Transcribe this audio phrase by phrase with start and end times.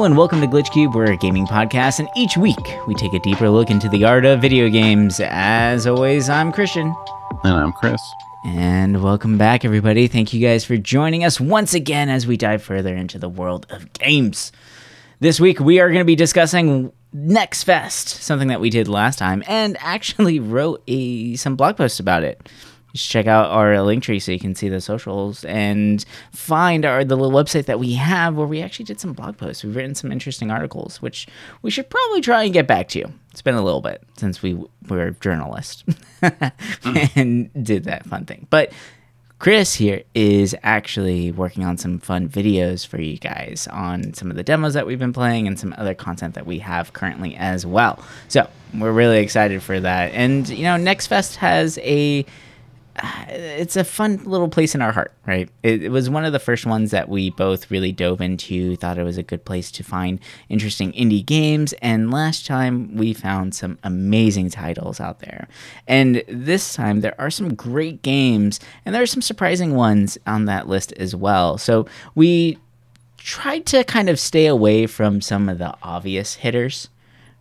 [0.00, 0.94] Hello and welcome to Glitch Cube.
[0.94, 2.56] We're a gaming podcast, and each week
[2.86, 5.20] we take a deeper look into the art of video games.
[5.22, 6.96] As always, I'm Christian.
[7.44, 8.00] And I'm Chris.
[8.46, 10.08] And welcome back, everybody.
[10.08, 13.66] Thank you guys for joining us once again as we dive further into the world
[13.68, 14.52] of games.
[15.18, 19.18] This week we are going to be discussing Next Fest, something that we did last
[19.18, 22.48] time, and actually wrote a some blog posts about it.
[22.92, 27.04] Just check out our link tree so you can see the socials and find our
[27.04, 29.64] the little website that we have where we actually did some blog posts.
[29.64, 31.26] We've written some interesting articles, which
[31.62, 33.12] we should probably try and get back to you.
[33.30, 35.84] It's been a little bit since we were journalists
[36.20, 36.96] hmm.
[37.14, 38.46] and did that fun thing.
[38.50, 38.72] But
[39.40, 44.36] Chris here is actually working on some fun videos for you guys on some of
[44.36, 47.64] the demos that we've been playing and some other content that we have currently as
[47.64, 48.04] well.
[48.28, 50.12] So we're really excited for that.
[50.12, 52.26] And you know, Next Fest has a
[53.28, 55.48] it's a fun little place in our heart, right?
[55.62, 58.98] It, it, was one of the first ones that we both really dove into, thought
[58.98, 63.54] it was a good place to find interesting indie games, and last time we found
[63.54, 65.48] some amazing titles out there.
[65.86, 70.46] And this time there are some great games, and there are some surprising ones on
[70.46, 71.58] that list as well.
[71.58, 72.58] So we
[73.16, 76.88] tried to kind of stay away from some of the obvious hitters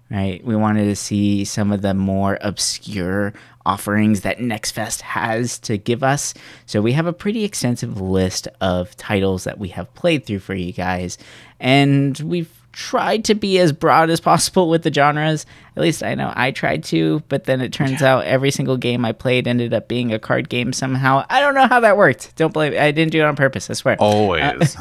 [0.09, 0.43] right?
[0.43, 3.33] We wanted to see some of the more obscure
[3.65, 6.33] offerings that NextFest has to give us.
[6.65, 10.55] So we have a pretty extensive list of titles that we have played through for
[10.55, 11.17] you guys,
[11.59, 15.45] and we've tried to be as broad as possible with the genres.
[15.79, 18.15] At least I know I tried to, but then it turns yeah.
[18.15, 21.23] out every single game I played ended up being a card game somehow.
[21.29, 22.35] I don't know how that worked.
[22.35, 22.79] Don't blame me.
[22.79, 23.95] I didn't do it on purpose, I swear.
[23.97, 24.75] Always.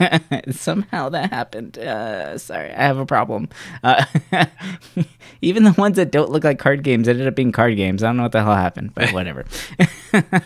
[0.00, 0.18] Uh,
[0.50, 1.76] somehow that happened.
[1.76, 3.50] Uh, sorry, I have a problem.
[3.84, 4.06] Uh,
[5.42, 8.02] even the ones that don't look like card games ended up being card games.
[8.02, 9.44] I don't know what the hell happened, but whatever.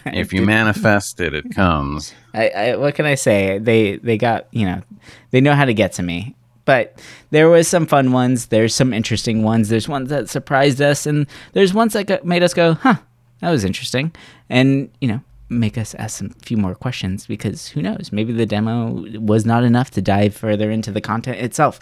[0.07, 2.13] if you manifest it, it comes.
[2.35, 3.59] I, I, what can I say?
[3.59, 4.83] They they got you know,
[5.31, 6.35] they know how to get to me
[6.65, 6.99] but
[7.31, 8.47] there was some fun ones.
[8.47, 9.69] There's some interesting ones.
[9.69, 12.97] There's ones that surprised us, and there's ones that made us go, "Huh,
[13.41, 14.13] that was interesting,"
[14.49, 15.21] and you know,
[15.53, 18.11] make us ask a few more questions because who knows?
[18.13, 21.79] Maybe the demo was not enough to dive further into the content itself.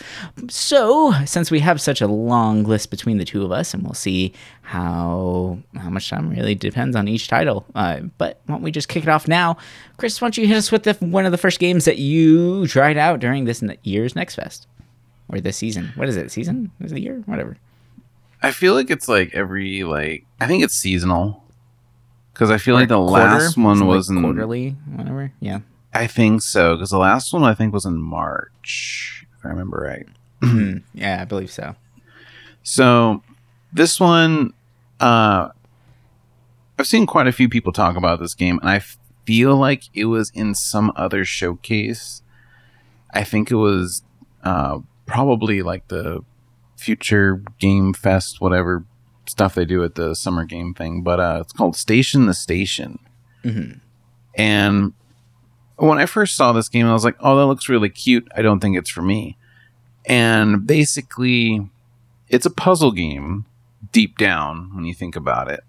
[0.49, 3.95] So, since we have such a long list between the two of us, and we'll
[3.95, 4.33] see
[4.63, 7.65] how how much time really depends on each title.
[7.75, 9.57] Uh, but why don't we just kick it off now?
[9.97, 12.67] Chris, why don't you hit us with the, one of the first games that you
[12.67, 14.67] tried out during this year's Next Fest?
[15.33, 15.93] or this season.
[15.95, 16.31] What is it?
[16.31, 16.71] Season?
[16.81, 17.23] Is it year?
[17.27, 17.57] Whatever.
[18.43, 21.45] I feel like it's like every like I think it's seasonal
[22.33, 23.25] because I feel like the quarter?
[23.25, 25.33] last one was like quarterly, whatever.
[25.41, 25.61] Yeah,
[25.93, 29.79] I think so because the last one I think was in March, if I remember
[29.79, 30.07] right.
[30.95, 31.75] Yeah, I believe so.
[32.63, 33.23] So
[33.73, 34.53] this one,
[34.99, 35.49] uh,
[36.79, 38.83] I've seen quite a few people talk about this game, and I
[39.25, 42.23] feel like it was in some other showcase.
[43.13, 44.03] I think it was
[44.45, 46.25] uh, probably like the
[46.77, 48.85] future game fest, whatever
[49.31, 51.03] stuff they do at the summer game thing.
[51.03, 52.99] But uh, it's called Station to Station.
[53.45, 53.79] Mm-hmm.
[54.35, 54.93] And
[55.77, 58.29] when I first saw this game, I was like, oh, that looks really cute.
[58.37, 59.39] I don't think it's for me.
[60.07, 61.69] And basically,
[62.29, 63.47] it's a puzzle game
[63.93, 65.61] deep down when you think about it.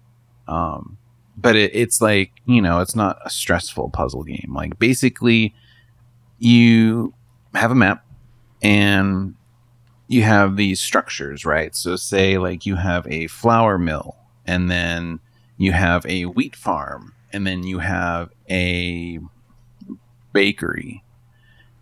[0.46, 0.98] Um,
[1.36, 4.52] but it, it's like, you know, it's not a stressful puzzle game.
[4.54, 5.54] Like, basically,
[6.38, 7.14] you
[7.54, 8.04] have a map
[8.62, 9.34] and
[10.08, 11.74] you have these structures, right?
[11.74, 15.20] So, say like you have a flour mill, and then
[15.56, 19.20] you have a wheat farm, and then you have a
[20.32, 21.02] bakery,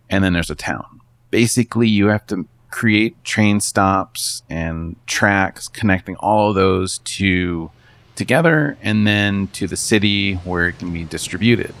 [0.09, 1.01] and then there's a town.
[1.29, 7.69] Basically, you have to create train stops and tracks connecting all of those to
[8.15, 11.73] together and then to the city where it can be distributed.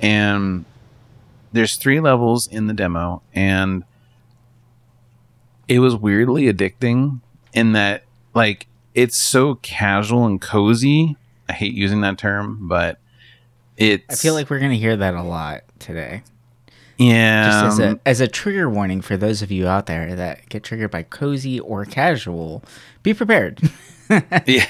[0.00, 0.64] And
[1.52, 3.84] there's three levels in the demo and
[5.68, 7.20] it was weirdly addicting
[7.52, 8.04] in that
[8.34, 11.16] like it's so casual and cozy.
[11.48, 12.98] I hate using that term, but
[13.76, 16.22] it's I feel like we're going to hear that a lot today.
[16.98, 17.50] Yeah.
[17.50, 20.64] Just as a as a trigger warning for those of you out there that get
[20.64, 22.64] triggered by cozy or casual,
[23.02, 23.60] be prepared.
[24.46, 24.66] yeah.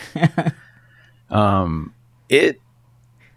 [1.31, 1.95] Um
[2.29, 2.61] it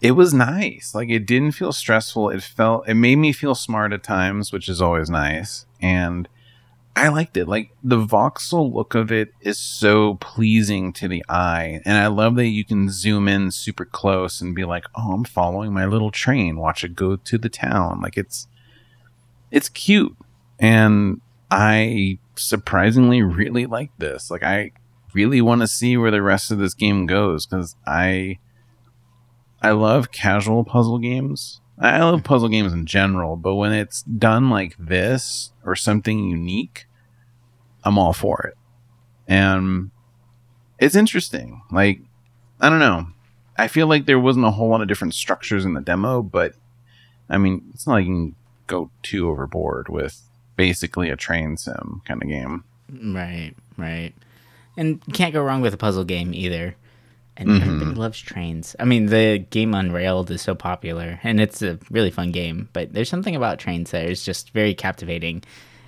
[0.01, 0.93] it was nice.
[0.93, 2.31] Like it didn't feel stressful.
[2.31, 5.65] It felt it made me feel smart at times, which is always nice.
[5.81, 6.27] And
[6.95, 7.47] I liked it.
[7.47, 11.81] Like the voxel look of it is so pleasing to the eye.
[11.85, 15.23] And I love that you can zoom in super close and be like, "Oh, I'm
[15.23, 16.57] following my little train.
[16.57, 18.47] Watch it go to the town." Like it's
[19.51, 20.15] it's cute.
[20.59, 24.29] And I surprisingly really like this.
[24.29, 24.71] Like I
[25.13, 28.38] really want to see where the rest of this game goes cuz I
[29.61, 31.61] I love casual puzzle games.
[31.81, 36.85] I love puzzle games in general, but when it's done like this or something unique,
[37.83, 38.57] I'm all for it.
[39.27, 39.89] And
[40.79, 41.63] it's interesting.
[41.71, 42.01] Like,
[42.59, 43.07] I don't know.
[43.57, 46.53] I feel like there wasn't a whole lot of different structures in the demo, but
[47.29, 48.35] I mean, it's not like you can
[48.67, 50.21] go too overboard with
[50.55, 52.63] basically a train sim kind of game.
[52.89, 54.13] Right, right.
[54.77, 56.75] And can't go wrong with a puzzle game either.
[57.37, 57.61] And Mhm.
[57.61, 58.75] everybody loves trains.
[58.79, 62.67] I mean, the game Unrailed is so popular, and it's a really fun game.
[62.73, 65.43] But there's something about trains that is just very captivating.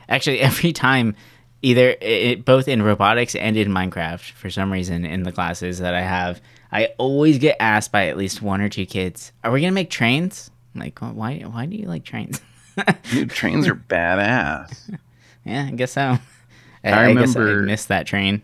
[0.09, 1.15] Actually, every time,
[1.61, 5.93] either it, both in robotics and in Minecraft, for some reason, in the classes that
[5.93, 6.41] I have,
[6.71, 9.89] I always get asked by at least one or two kids, "Are we gonna make
[9.91, 11.39] trains?" I'm like, why?
[11.45, 12.41] Why do you like trains?
[13.11, 14.97] Dude, trains are badass.
[15.45, 16.17] yeah, I guess so.
[16.83, 18.41] I, I I guess I remember- missed that train.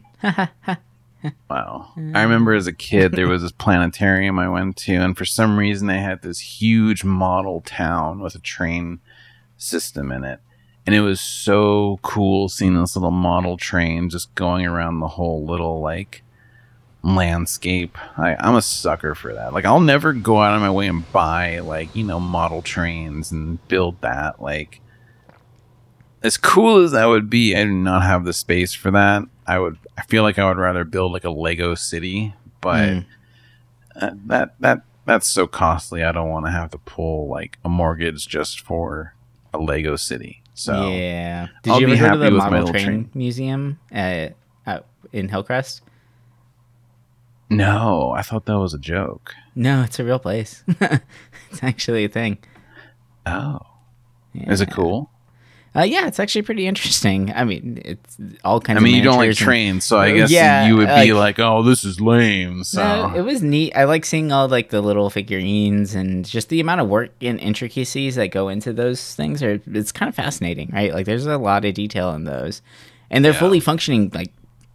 [1.50, 1.92] Wow.
[1.98, 2.16] Mm.
[2.16, 5.58] I remember as a kid, there was this planetarium I went to, and for some
[5.58, 9.00] reason, they had this huge model town with a train
[9.58, 10.40] system in it.
[10.86, 15.46] And it was so cool seeing this little model train just going around the whole
[15.46, 16.24] little, like,
[17.04, 17.98] landscape.
[18.18, 19.54] I, I'm a sucker for that.
[19.54, 23.32] Like, I'll never go out of my way and buy, like, you know, model trains
[23.32, 24.42] and build that.
[24.42, 24.82] Like,
[26.24, 29.24] as cool as that would be, I do not have the space for that.
[29.50, 29.78] I would.
[29.98, 33.06] I feel like I would rather build like a Lego city, but Mm.
[34.00, 36.04] uh, that that that's so costly.
[36.04, 39.16] I don't want to have to pull like a mortgage just for
[39.54, 40.42] a Lego city.
[40.54, 41.48] So yeah.
[41.64, 43.10] Did I'll you ever go to the model train, train.
[43.14, 44.36] museum at,
[44.66, 45.82] at, in Hillcrest?
[47.50, 49.34] no, I thought that was a joke.
[49.56, 50.64] No, it's a real place.
[50.68, 52.38] it's actually a thing.
[53.26, 53.60] Oh,
[54.36, 55.10] is it cool?
[55.76, 57.32] Uh, yeah, it's actually pretty interesting.
[57.36, 58.78] I mean, it's all kinds.
[58.78, 61.14] I mean, of you don't like and- trains, so I guess yeah, you would be
[61.14, 63.74] like- like, "Oh, this is lame." So No, it was neat.
[63.76, 67.40] I like seeing all like the little figurines and just the amount of work and
[67.40, 69.44] intricacies that go into those things.
[69.44, 70.92] Are it's kind of fascinating, right?
[70.94, 72.64] Like there's a lot of detail in those,
[73.12, 73.40] and they're Yeah.
[73.40, 74.32] fully functioning like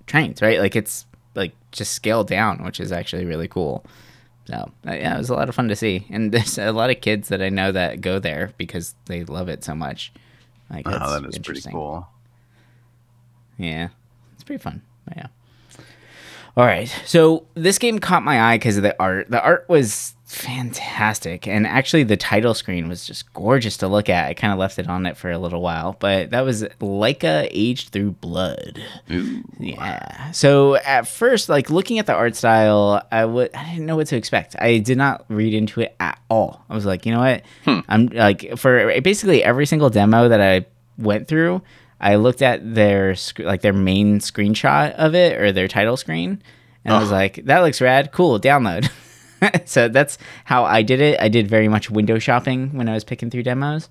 [0.07, 0.61] trains, right?
[0.61, 3.85] Like it's like just scaled down, which is actually really cool.
[4.47, 6.91] So uh, yeah, it was a lot of fun to see, and there's a lot
[6.91, 10.13] of kids that I know that go there because they love it so much.
[10.71, 12.09] Like oh, that is pretty cool.
[13.59, 13.89] Yeah,
[14.35, 14.83] it's pretty fun.
[15.17, 15.29] Yeah.
[16.57, 19.29] All right, so this game caught my eye because of the art.
[19.31, 24.29] The art was fantastic, and actually, the title screen was just gorgeous to look at.
[24.29, 27.49] I kind of left it on it for a little while, but that was Laika
[27.51, 28.83] Aged Through Blood.
[29.11, 29.43] Ooh.
[29.59, 30.31] Yeah.
[30.33, 34.09] So at first, like looking at the art style, I would I didn't know what
[34.09, 34.57] to expect.
[34.59, 36.65] I did not read into it at all.
[36.69, 37.43] I was like, you know what?
[37.65, 37.81] Hmm.
[37.89, 40.67] I'm like for basically every single demo that I
[40.99, 41.63] went through,
[42.01, 46.43] I looked at their sc- like their main screenshot of it or their title screen,
[46.85, 47.17] and I was uh-huh.
[47.17, 48.13] like, that looks rad.
[48.13, 48.91] Cool, download.
[49.65, 51.21] so that's how I did it.
[51.21, 53.89] I did very much window shopping when I was picking through demos.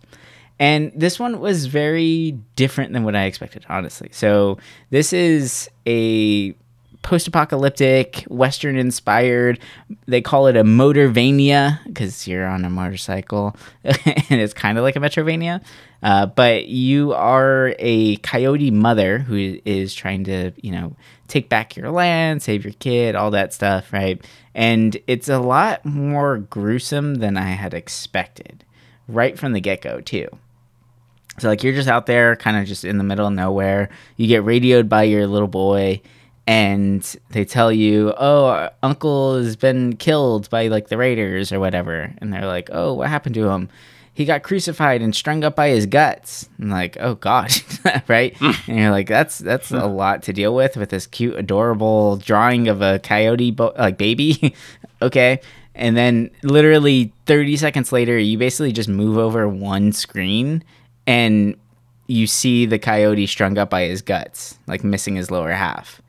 [0.60, 4.10] And this one was very different than what I expected, honestly.
[4.12, 4.60] So
[4.92, 6.56] this is a
[7.04, 9.60] post-apocalyptic, western-inspired.
[10.08, 14.96] They call it a motorvania because you're on a motorcycle, and it's kind of like
[14.96, 15.64] a Metroidvania.
[16.02, 20.96] Uh, but you are a coyote mother who is trying to, you know,
[21.28, 24.24] take back your land, save your kid, all that stuff, right?
[24.56, 28.66] And it's a lot more gruesome than I had expected,
[29.08, 30.28] right from the get-go, too.
[31.40, 33.90] So like you're just out there, kind of just in the middle of nowhere.
[34.18, 36.02] You get radioed by your little boy,
[36.46, 41.60] and they tell you, "Oh, our uncle has been killed by like the raiders or
[41.60, 43.70] whatever." And they're like, "Oh, what happened to him?"
[44.16, 46.48] He got crucified and strung up by his guts.
[46.60, 47.52] And like, oh god,
[48.08, 48.36] right?
[48.38, 48.52] Hmm.
[48.68, 49.78] and you're like, that's that's hmm.
[49.78, 53.98] a lot to deal with with this cute, adorable drawing of a coyote bo- like
[53.98, 54.54] baby.
[55.02, 55.40] okay.
[55.76, 60.64] And then literally 30 seconds later, you basically just move over one screen
[61.08, 61.56] and
[62.06, 66.03] you see the coyote strung up by his guts, like missing his lower half.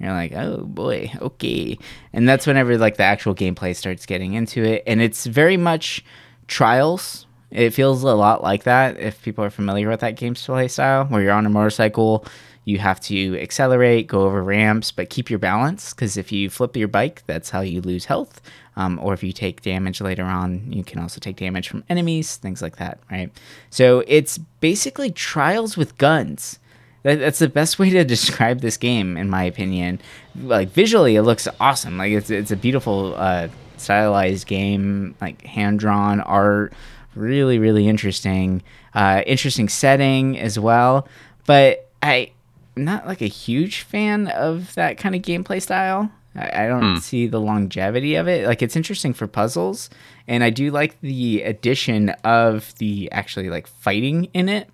[0.00, 1.78] You're like, oh boy, okay.
[2.12, 6.04] And that's whenever like the actual gameplay starts getting into it, and it's very much
[6.48, 7.26] trials.
[7.50, 11.20] It feels a lot like that if people are familiar with that gameplay style, where
[11.20, 12.24] you're on a motorcycle,
[12.64, 16.76] you have to accelerate, go over ramps, but keep your balance because if you flip
[16.76, 18.40] your bike, that's how you lose health.
[18.76, 22.36] Um, or if you take damage later on, you can also take damage from enemies,
[22.36, 23.30] things like that, right?
[23.68, 26.59] So it's basically trials with guns.
[27.02, 30.00] That, that's the best way to describe this game, in my opinion.
[30.40, 31.96] Like visually, it looks awesome.
[31.98, 36.72] Like it's it's a beautiful, uh, stylized game, like hand drawn art,
[37.14, 38.62] really really interesting.
[38.94, 41.06] Uh, interesting setting as well.
[41.46, 42.32] But I
[42.76, 46.10] I'm not like a huge fan of that kind of gameplay style.
[46.36, 46.98] I, I don't Hmm.
[46.98, 48.46] see the longevity of it.
[48.46, 49.90] Like it's interesting for puzzles,
[50.28, 54.68] and I do like the addition of the actually like fighting in it.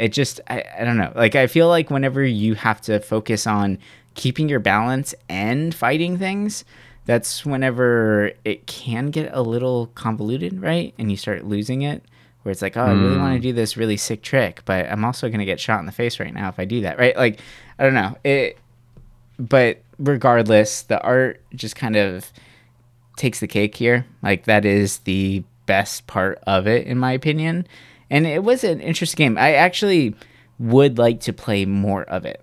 [0.00, 1.12] It just I, I don't know.
[1.14, 3.78] Like I feel like whenever you have to focus on
[4.14, 6.64] keeping your balance and fighting things,
[7.04, 10.94] that's whenever it can get a little convoluted, right?
[10.98, 12.02] And you start losing it.
[12.42, 13.50] Where it's like, oh, I really want to mm.
[13.50, 16.32] do this really sick trick, but I'm also gonna get shot in the face right
[16.32, 17.14] now if I do that, right?
[17.14, 17.38] Like,
[17.78, 18.16] I don't know.
[18.24, 18.56] It
[19.38, 22.32] but regardless, the art just kind of
[23.16, 24.06] takes the cake here.
[24.22, 27.66] Like that is the best part of it, in my opinion.
[28.10, 29.38] And it was an interesting game.
[29.38, 30.14] I actually
[30.58, 32.40] would like to play more of it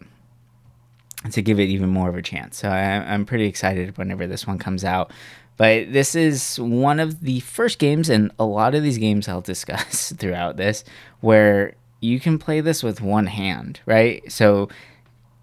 [1.31, 2.57] to give it even more of a chance.
[2.57, 2.81] So I,
[3.13, 5.12] I'm pretty excited whenever this one comes out.
[5.57, 9.41] But this is one of the first games, and a lot of these games I'll
[9.53, 10.83] discuss throughout this,
[11.21, 14.31] where you can play this with one hand, right?
[14.31, 14.69] So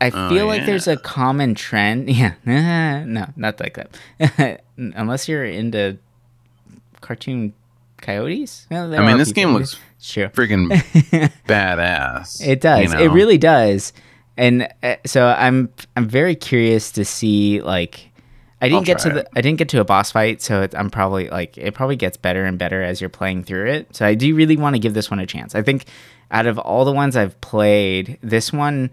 [0.01, 2.09] I Oh, feel like there's a common trend.
[2.17, 2.35] Yeah,
[3.05, 4.63] no, not like that.
[4.77, 5.99] Unless you're into
[7.01, 7.53] cartoon
[8.01, 8.67] coyotes.
[8.71, 10.29] Well, I mean, this game looks Sure.
[10.29, 10.69] friggin'
[11.49, 12.47] badass.
[12.47, 12.93] It does.
[12.93, 13.95] you It really does.
[14.37, 18.11] And uh, so I'm I'm very curious to see like
[18.61, 19.29] I didn't I'll get to the it.
[19.35, 22.19] I didn't get to a boss fight, so it, I'm probably like it probably gets
[22.19, 23.97] better and better as you're playing through it.
[23.97, 25.55] So I do really want to give this one a chance.
[25.55, 25.87] I think
[26.31, 28.91] out of all the ones I've played, this one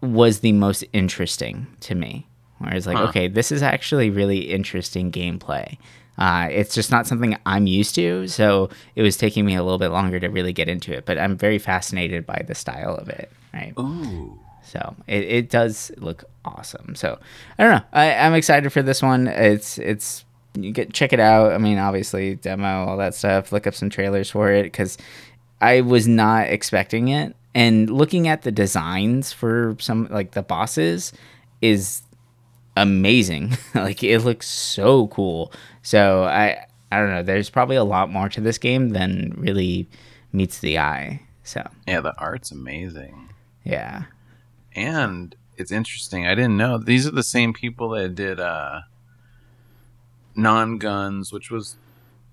[0.00, 2.26] was the most interesting to me.
[2.58, 3.04] Where it's like, Huh.
[3.08, 5.76] okay, this is actually really interesting gameplay.
[6.18, 9.78] Uh, it's just not something I'm used to, so it was taking me a little
[9.78, 11.04] bit longer to really get into it.
[11.04, 13.30] But I'm very fascinated by the style of it.
[13.52, 13.74] Right.
[13.78, 14.38] Ooh.
[14.62, 16.94] So it, it does look awesome.
[16.96, 17.18] So
[17.58, 17.84] I don't know.
[17.92, 19.28] I, I'm excited for this one.
[19.28, 21.52] It's it's you get check it out.
[21.52, 23.52] I mean, obviously demo all that stuff.
[23.52, 24.98] Look up some trailers for it because
[25.60, 27.36] I was not expecting it.
[27.54, 31.12] And looking at the designs for some like the bosses
[31.62, 32.02] is
[32.76, 33.56] amazing.
[33.74, 35.52] like it looks so cool.
[35.82, 37.22] So I I don't know.
[37.22, 39.88] There's probably a lot more to this game than really
[40.32, 41.22] meets the eye.
[41.42, 43.30] So Yeah, the art's amazing.
[43.64, 44.04] yeah.
[44.74, 46.26] And it's interesting.
[46.26, 48.82] I didn't know these are the same people that did uh
[50.36, 51.76] Nongunz, which was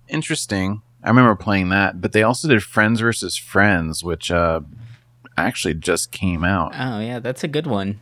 [0.10, 0.82] interesting.
[1.04, 4.62] I remember playing that, but they also did Friends versus Friends, which uh
[5.38, 6.74] actually just came out.
[6.78, 8.00] Oh yeah, that's a good one.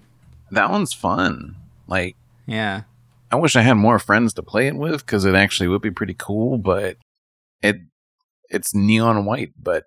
[0.49, 1.55] That one's fun.
[1.87, 2.83] Like Yeah.
[3.31, 5.91] I wish I had more friends to play it with because it actually would be
[5.91, 6.57] pretty cool.
[6.57, 6.97] But
[7.61, 7.77] it
[8.49, 9.85] it's neon white, but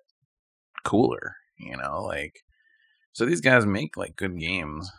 [0.83, 1.35] cooler.
[1.57, 2.41] You know, like
[3.13, 4.91] so these guys make like good games.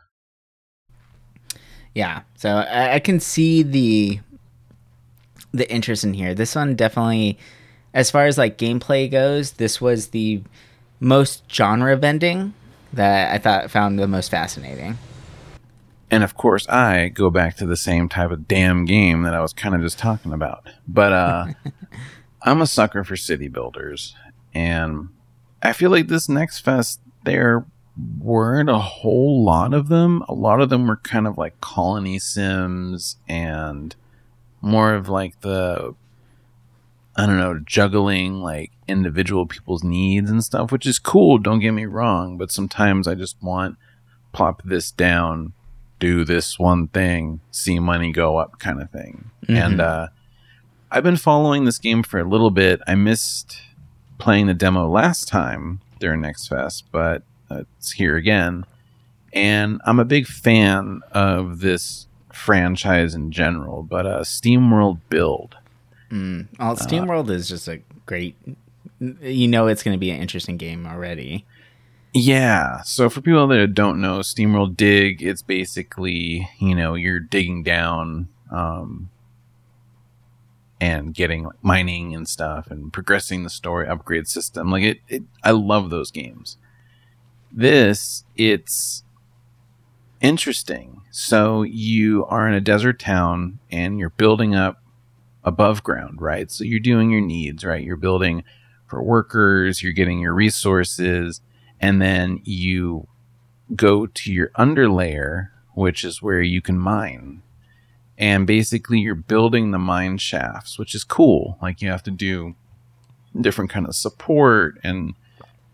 [1.95, 2.23] Yeah.
[2.37, 4.21] So I, I can see the
[5.53, 6.35] the interest in here.
[6.35, 7.39] This one definitely
[7.95, 10.43] as far as like gameplay goes, this was the
[11.01, 12.55] most genre bending
[12.93, 14.99] that I thought found the most fascinating.
[16.11, 19.41] And of course, I go back to the same type of damn game that I
[19.41, 20.69] was kind of just talking about.
[20.87, 21.47] But uh,
[22.43, 24.15] I'm a sucker for city builders,
[24.55, 25.09] and
[25.63, 27.67] I feel like this next fest there
[28.21, 30.23] weren't a whole lot of them.
[30.29, 33.97] A lot of them were kind of like colony sims and
[34.61, 35.95] more of like the
[37.19, 41.73] I don't know, juggling like individual people's needs and stuff, which is cool, don't get
[41.73, 43.79] me wrong, but sometimes I just want
[44.33, 45.55] plop this down,
[45.99, 49.31] do this one thing, see money go up kind of thing.
[49.49, 50.09] And uh
[50.91, 52.81] I've been following this game for a little bit.
[52.87, 53.59] I missed
[54.19, 58.65] playing the demo last time during Next Fest, but uh, it's here again.
[59.33, 65.57] And I'm a big fan of this franchise in general, but uh SteamWorld Build
[66.11, 66.47] Mm.
[66.59, 68.37] Well, SteamWorld is just a great.
[69.00, 71.45] You know, it's going to be an interesting game already.
[72.19, 72.81] Yeah.
[72.81, 78.29] So for people that don't know, SteamWorld Dig, it's basically, you know, you're digging down
[78.51, 79.11] um,
[80.81, 84.71] and getting like, mining and stuff and progressing the story upgrade system.
[84.71, 86.57] Like it, it I love those games.
[87.53, 89.05] This, it's
[90.23, 91.03] interesting.
[91.11, 94.83] So you are in a desert town and you're building up
[95.45, 96.51] above ground, right?
[96.51, 97.85] So you're doing your needs, right?
[97.85, 98.43] You're building
[98.87, 101.43] for workers, you're getting your resources,
[101.80, 103.09] and then you
[103.75, 107.42] go to your underlayer, which is where you can mine.
[108.18, 111.59] And basically you're building the mine shafts, which is cool.
[111.61, 112.54] Like you have to do
[113.38, 115.14] different kind of support and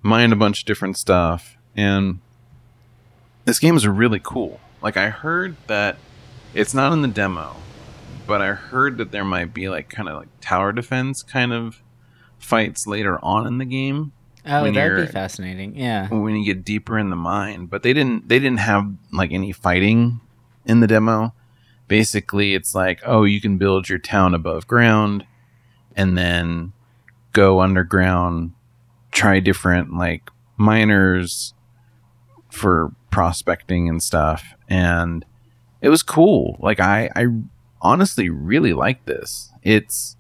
[0.03, 1.57] mine a bunch of different stuff.
[1.77, 2.19] And
[3.45, 4.61] this game is really cool.
[4.83, 5.97] Like I heard that
[6.55, 7.55] it's not in the demo,
[8.27, 11.81] but I heard that there might be like kind of like tower defense kind of
[12.39, 14.13] fights later on in the game
[14.45, 15.77] Oh, that'd be fascinating.
[15.77, 16.09] Yeah.
[16.09, 19.53] when you get deeper in the mine but they didn't they didn't have like any
[19.53, 20.21] fighting
[20.65, 21.33] in the demo
[21.93, 25.27] basically it's like, oh, you can build your town above ground
[25.95, 26.73] and then
[27.35, 28.53] go underground,
[29.11, 31.53] try different like miners
[32.51, 34.55] for prospecting and stuff.
[34.71, 35.27] And
[35.83, 36.57] it was cool.
[36.61, 37.27] Like I, I
[37.83, 39.53] honestly really like this.
[39.63, 40.17] It's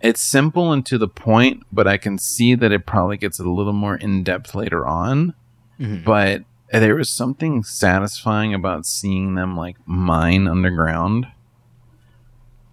[0.00, 3.44] it's simple and to the point, but I can see that it probably gets a
[3.44, 5.34] little more in depth later on.
[5.78, 6.04] Mm-hmm.
[6.04, 11.26] But there was something satisfying about seeing them like mine underground.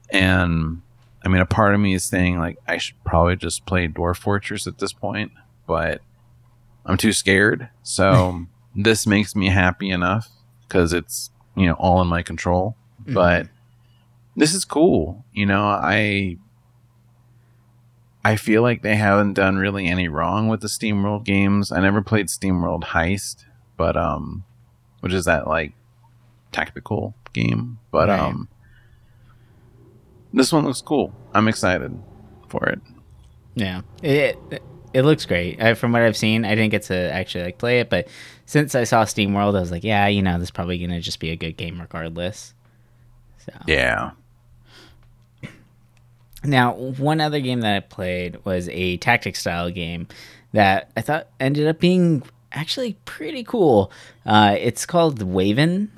[0.10, 0.82] And
[1.24, 4.18] I mean, a part of me is saying like I should probably just play Dwarf
[4.18, 5.32] Fortress at this point,
[5.66, 6.02] but
[6.86, 7.70] I'm too scared.
[7.84, 10.30] So this makes me happy enough
[10.68, 12.78] because it's you know all in my control.
[13.02, 13.14] Mm-hmm.
[13.14, 13.48] But
[14.38, 15.26] this is cool.
[15.34, 16.38] You know, I
[18.24, 21.72] I feel like they haven't done really any wrong with the SteamWorld games.
[21.72, 23.46] I never played SteamWorld Heist,
[23.78, 24.44] but um,
[25.00, 25.74] which is that like
[26.52, 27.80] tactical game.
[27.92, 28.20] But right.
[28.20, 28.50] um,
[30.34, 31.14] this one looks cool.
[31.34, 31.98] I'm excited
[32.50, 32.82] for it.
[33.56, 34.38] Yeah, it
[34.94, 35.62] it looks great.
[35.62, 38.08] I, from what I've seen, I didn't get to actually like play it, but
[38.46, 41.20] since I saw SteamWorld, I was like, yeah, you know, this is probably gonna just
[41.20, 42.54] be a good game regardless.
[43.38, 44.12] So yeah,
[46.44, 50.08] now, one other game that I played was a tactic style game
[50.54, 53.92] that I thought ended up being actually pretty cool.
[54.26, 55.90] Uh, it's called Waven.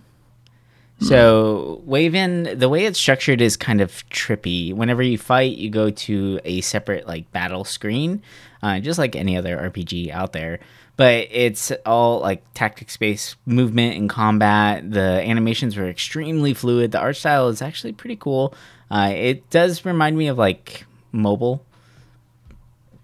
[1.02, 4.74] So Waven, the way it's structured is kind of trippy.
[4.74, 8.22] Whenever you fight, you go to a separate like battle screen,
[8.62, 10.60] uh, just like any other RPG out there.
[10.98, 14.92] But it's all like tactics based movement and combat.
[14.92, 16.92] The animations were extremely fluid.
[16.92, 18.54] The art style is actually pretty cool.
[18.92, 21.66] Uh, it does remind me of like mobile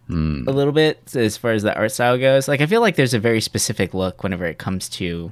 [0.09, 0.47] mm.
[0.47, 2.47] a little bit as far as the art style goes.
[2.47, 5.31] Like I feel like there's a very specific look whenever it comes to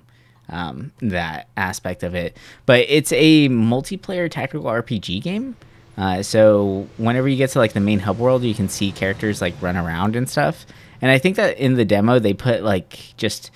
[0.50, 2.38] um, that aspect of it.
[2.65, 5.55] But it's a multiplayer tactical RPG game.
[5.98, 9.42] Uh, so whenever you get to like the main hub world, you can see characters
[9.42, 10.66] like run around and stuff.
[11.01, 13.51] And I think that in the demo they put like just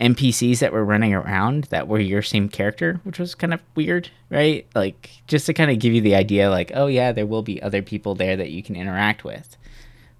[0.00, 4.08] NPCs that were running around that were your same character, which was kind of weird,
[4.30, 4.66] right?
[4.74, 7.62] Like just to kind of give you the idea, like, oh yeah, there will be
[7.62, 9.58] other people there that you can interact with,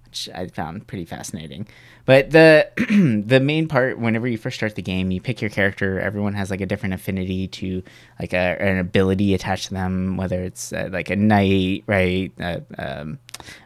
[0.05, 1.67] which I found pretty fascinating.
[2.05, 2.69] But the
[3.25, 5.99] the main part, whenever you first start the game, you pick your character.
[5.99, 7.81] Everyone has like a different affinity to
[8.19, 12.59] like a, an ability attached to them, whether it's uh, like a knight, right, uh,
[12.77, 13.17] um,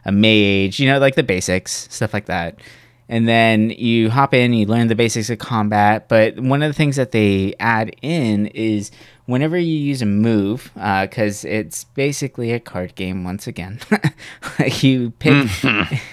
[0.06, 2.58] a mage, you know, like the basics, stuff like that
[3.08, 6.08] and then you hop in, you learn the basics of combat.
[6.08, 8.90] But one of the things that they add in is
[9.26, 13.78] whenever you use a move, because uh, it's basically a card game once again.
[14.80, 15.48] you pick.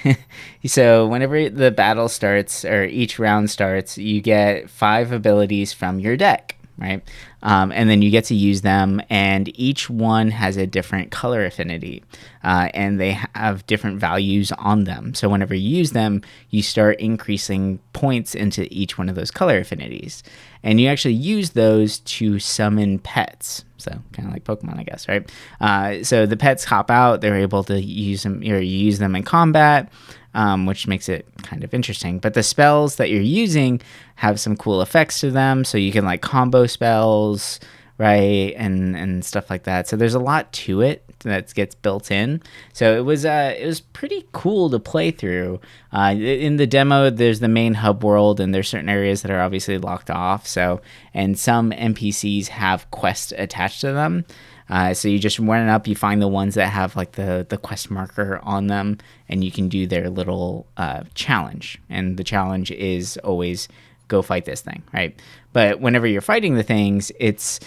[0.66, 6.16] so whenever the battle starts or each round starts, you get five abilities from your
[6.16, 7.04] deck right?
[7.42, 11.46] Um, and then you get to use them, and each one has a different color
[11.46, 12.04] affinity,
[12.44, 15.14] uh, and they have different values on them.
[15.14, 19.58] So whenever you use them, you start increasing points into each one of those color
[19.60, 20.24] affinities,
[20.64, 23.66] and you actually use those to summon pets.
[23.78, 25.30] So kind of like Pokemon, I guess, right?
[25.60, 29.16] Uh, so the pets hop out; they're able to use them, or you use them
[29.16, 29.92] in combat
[30.34, 32.20] um, which makes it kind of interesting.
[32.20, 33.82] But the spells that you're using
[34.16, 37.60] have some cool effects to them, so you can like combo spells,
[37.98, 39.88] right, and and stuff like that.
[39.88, 42.42] So there's a lot to it that gets built in.
[42.74, 45.60] So it was uh, it was pretty cool to play through.
[45.92, 49.42] Uh, in the demo, there's the main hub world, and there's certain areas that are
[49.42, 50.48] obviously locked off.
[50.48, 50.82] So
[51.14, 54.26] and some NPCs have quests attached to them.
[54.74, 57.60] Uh, so you just run up, you find the ones that have like the the
[57.60, 58.98] quest marker on them,
[59.30, 61.80] and you can do their little uh, challenge.
[61.92, 63.68] And the challenge is always
[64.08, 65.16] go fight this thing, right?
[65.54, 67.60] But whenever you're fighting the things, it's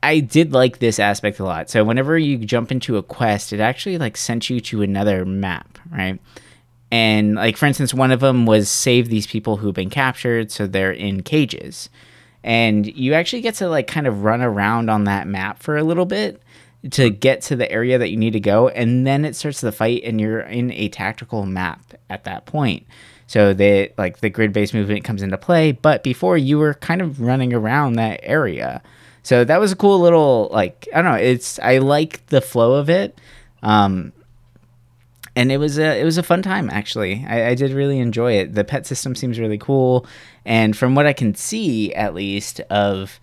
[0.00, 1.68] I did like this aspect a lot.
[1.68, 5.76] So whenever you jump into a quest, it actually like sent you to another map,
[5.90, 6.20] right?
[6.92, 10.68] And like for instance, one of them was save these people who've been captured, so
[10.68, 11.90] they're in cages
[12.44, 15.84] and you actually get to like kind of run around on that map for a
[15.84, 16.42] little bit
[16.90, 19.70] to get to the area that you need to go and then it starts the
[19.70, 22.84] fight and you're in a tactical map at that point.
[23.28, 27.00] So that like the grid based movement comes into play but before you were kind
[27.00, 28.82] of running around that area.
[29.22, 32.74] So that was a cool little like i don't know it's i like the flow
[32.74, 33.18] of it.
[33.62, 34.12] Um
[35.34, 37.24] and it was a it was a fun time actually.
[37.28, 38.54] I, I, did really enjoy it.
[38.54, 40.06] The pet system seems really cool,
[40.44, 43.18] and from what I can see, at least of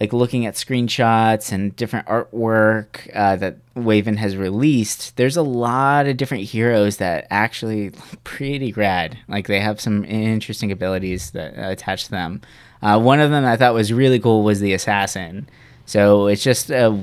[0.00, 6.06] like looking at screenshots and different artwork uh, that Waven has released, there's a lot
[6.06, 9.18] of different heroes that actually look pretty rad.
[9.26, 12.42] Like they have some interesting abilities that uh, attach to them.
[12.80, 15.48] Uh, one of them I thought was really cool was the assassin.
[15.84, 17.02] So it's just a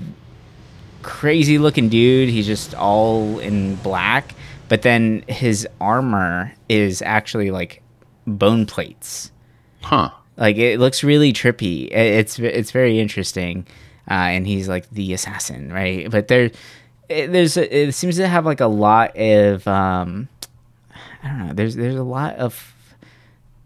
[1.05, 2.29] crazy looking dude.
[2.29, 4.33] He's just all in black,
[4.67, 7.83] but then his armor is actually like
[8.25, 9.31] bone plates.
[9.83, 10.09] Huh.
[10.35, 11.89] Like it looks really trippy.
[11.91, 13.67] It's it's very interesting,
[14.09, 16.09] uh, and he's like the assassin, right?
[16.09, 16.51] But there,
[17.07, 20.27] it, there's a, it seems to have like a lot of um,
[21.23, 21.53] I don't know.
[21.53, 22.73] There's there's a lot of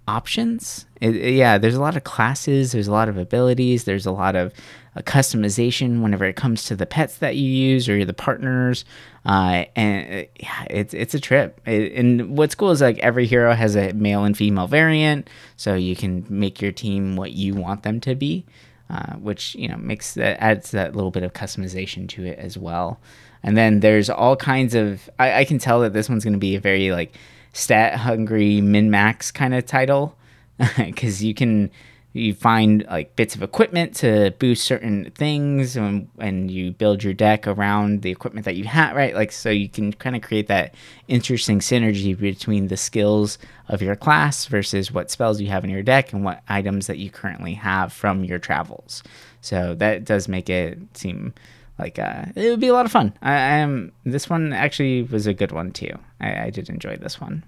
[0.08, 0.86] options.
[0.99, 2.73] It, yeah, there's a lot of classes.
[2.73, 3.86] There's a lot of abilities.
[3.86, 4.54] There's a lot of
[4.95, 8.86] uh, customization whenever it comes to the pets that you use or the partners.
[9.25, 11.60] Uh, and yeah, it's it's a trip.
[11.65, 15.75] It, and what's cool is like every hero has a male and female variant, so
[15.75, 18.45] you can make your team what you want them to be,
[18.89, 22.58] uh, which you know makes that adds that little bit of customization to it as
[22.58, 22.99] well.
[23.43, 25.10] And then there's all kinds of.
[25.19, 27.13] I, I can tell that this one's going to be a very like
[27.54, 30.15] stat hungry min max kind of title
[30.78, 31.71] because you can
[32.13, 37.13] you find like bits of equipment to boost certain things and, and you build your
[37.13, 39.13] deck around the equipment that you have right?
[39.13, 40.74] Like so you can kind of create that
[41.08, 45.84] interesting synergy between the skills of your class versus what spells you have in your
[45.84, 49.04] deck and what items that you currently have from your travels.
[49.41, 51.34] So that does make it seem
[51.78, 53.13] like uh, it would be a lot of fun.
[53.22, 55.91] I am this one actually was a good one too.
[56.19, 57.43] I, I did enjoy this one.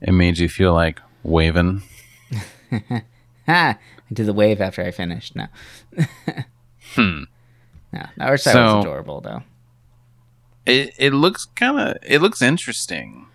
[0.00, 1.82] It made you feel like waving.
[2.72, 3.02] ha!
[3.48, 3.76] I
[4.12, 5.36] did the wave after I finished.
[5.36, 5.46] No.
[6.96, 7.22] Hmm.
[7.92, 9.42] No, art style So- was adorable though.
[10.66, 13.26] It it looks kind of it looks interesting.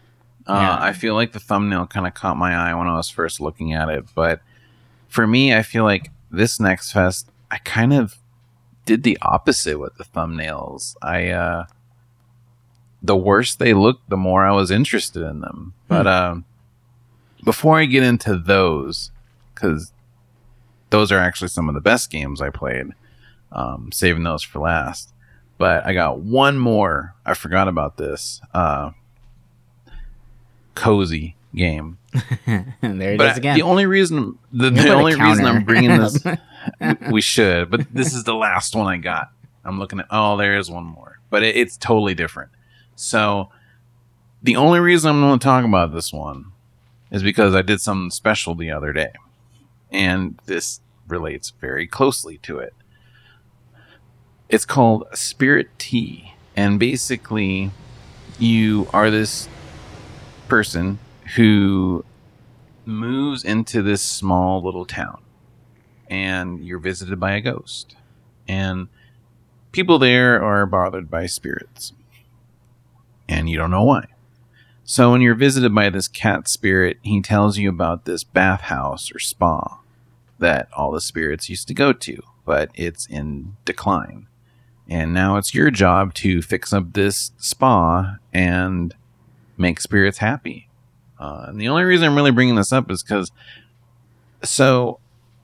[0.45, 0.77] Uh, Yeah.
[0.79, 3.73] I feel like the thumbnail kind of caught my eye when I was first looking
[3.73, 4.41] at it, but
[5.07, 8.17] for me, I feel like this next fest, I kind of
[8.85, 10.95] did the opposite with the thumbnails.
[11.01, 11.65] I uh,
[13.01, 15.73] the worse they looked, the more I was interested in them.
[15.87, 16.43] But um,
[17.43, 19.11] before I get into those,
[19.53, 19.91] because
[20.89, 22.87] those are actually some of the best games I played,
[23.51, 25.11] um, saving those for last.
[25.57, 27.15] But I got one more.
[27.25, 28.41] I forgot about this.
[28.53, 28.91] Uh,
[30.75, 31.97] cozy game.
[32.81, 33.55] There it But is again.
[33.55, 35.45] the only reason the, the only reason.
[35.45, 36.23] I'm bringing this
[37.11, 39.31] we should, but this is the last one I got.
[39.63, 42.51] I'm looking at oh, there is one more, but it, it's totally different.
[42.95, 43.49] So
[44.43, 46.51] the only reason I'm going to talk about this one
[47.11, 49.13] is because I did something special the other day,
[49.91, 52.73] and this relates very closely to it.
[54.49, 57.71] It's called Spirit Tea, and basically,
[58.39, 59.47] you are this
[60.47, 60.99] person
[61.35, 62.05] who
[62.85, 65.21] moves into this small little town.
[66.07, 67.95] And you're visited by a ghost.
[68.47, 68.89] And
[69.71, 71.93] people there are bothered by spirits.
[73.27, 74.07] And you don't know why
[74.87, 79.19] so when you're visited by this cat spirit he tells you about this bathhouse or
[79.19, 79.79] spa
[80.39, 84.27] that all the spirits used to go to but it's in decline
[84.87, 88.93] and now it's your job to fix up this spa and
[89.57, 90.67] make spirits happy
[91.17, 93.31] uh, and the only reason I'm really bringing this up is because,
[94.43, 94.99] so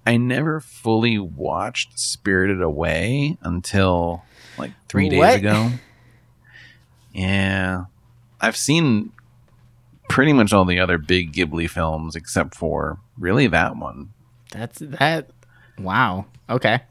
[0.06, 4.24] I never fully watched Spirited Away until
[4.58, 5.36] like three days What?
[5.40, 5.70] ago.
[7.14, 7.86] Yeah,
[8.40, 9.12] I've seen
[10.12, 14.14] pretty much all the other big Ghibli films except for really that one.
[14.52, 15.30] That's that.
[15.80, 16.26] Wow.
[16.50, 16.82] Okay.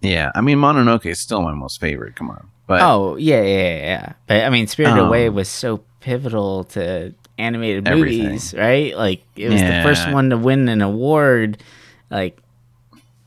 [0.00, 2.16] Yeah, I mean Mononoke is still my most favorite.
[2.16, 4.12] Come on, but oh yeah, yeah, yeah, yeah.
[4.26, 8.24] But I mean, Spirited Um, Away was so pivotal to animated Everything.
[8.24, 8.96] movies, right?
[8.96, 11.62] Like it was the first one to win an award.
[12.10, 12.38] Like,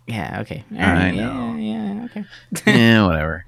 [0.07, 1.55] yeah, okay, All I know.
[1.59, 2.25] Yeah, yeah, okay.
[2.65, 3.45] yeah, whatever.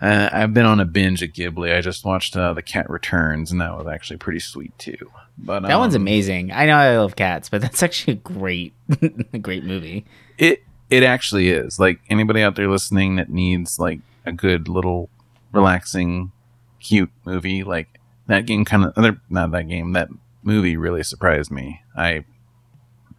[0.00, 1.76] Uh, I've been on a binge at Ghibli.
[1.76, 5.10] I just watched uh, The Cat Returns, and that was actually pretty sweet too.
[5.36, 6.52] But That one's um, amazing.
[6.52, 8.74] I know I love cats, but that's actually a great,
[9.32, 10.04] a great movie.
[10.36, 11.78] It it actually is.
[11.78, 15.10] Like anybody out there listening that needs like a good little
[15.52, 16.32] relaxing,
[16.80, 20.08] cute movie, like that game kind of other not that game, that
[20.42, 21.82] movie really surprised me.
[21.96, 22.24] I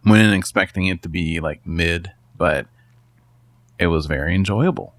[0.04, 2.66] went in expecting it to be like mid, but
[3.78, 4.94] it was very enjoyable.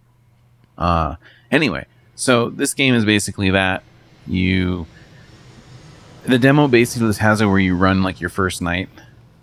[0.77, 1.15] Uh
[1.51, 1.85] anyway,
[2.15, 3.83] so this game is basically that.
[4.27, 4.85] You
[6.25, 8.89] the demo basically just has it where you run like your first night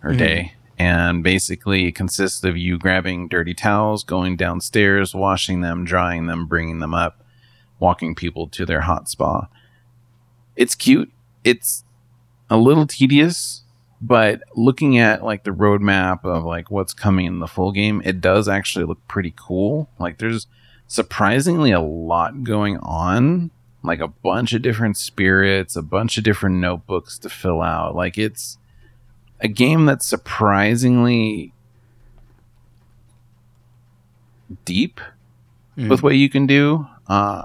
[0.05, 0.18] or Mhm.
[0.18, 0.53] day.
[0.79, 6.47] And basically it consists of you grabbing dirty towels going downstairs washing them drying them
[6.47, 7.25] bringing them up
[7.81, 9.49] walking people to their hot spa.
[10.55, 11.11] It's cute.
[11.42, 11.83] It's
[12.49, 13.62] a little tedious
[14.01, 18.21] but looking at like the roadmap of like what's coming in the full game it
[18.21, 19.88] does actually look pretty cool.
[19.99, 20.47] Like there's
[20.88, 23.51] surprisingly a lot going on
[23.85, 28.18] like a bunch of different spirits a bunch of different notebooks to fill out like
[28.18, 28.59] it's
[29.40, 31.53] a game that's surprisingly
[34.64, 35.01] deep
[35.88, 36.87] with what you can do.
[37.07, 37.44] Uh,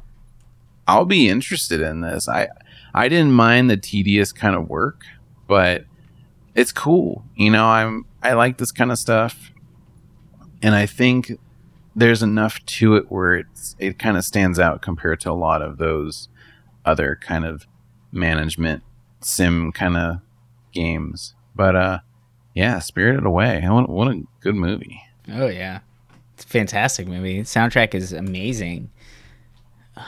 [0.87, 2.27] I'll be interested in this.
[2.27, 2.47] I
[2.93, 5.03] I didn't mind the tedious kind of work,
[5.47, 5.85] but
[6.55, 7.23] it's cool.
[7.35, 9.51] You know, I'm I like this kind of stuff,
[10.61, 11.39] and I think
[11.95, 15.61] there's enough to it where it's it kind of stands out compared to a lot
[15.61, 16.29] of those
[16.85, 17.65] other kind of
[18.11, 18.83] management
[19.21, 20.17] sim kind of
[20.71, 21.35] games.
[21.55, 21.99] But uh,
[22.53, 23.63] yeah, Spirited Away.
[23.67, 25.01] What what a good movie.
[25.31, 25.79] Oh yeah,
[26.33, 27.41] it's a fantastic movie.
[27.41, 28.89] soundtrack is amazing.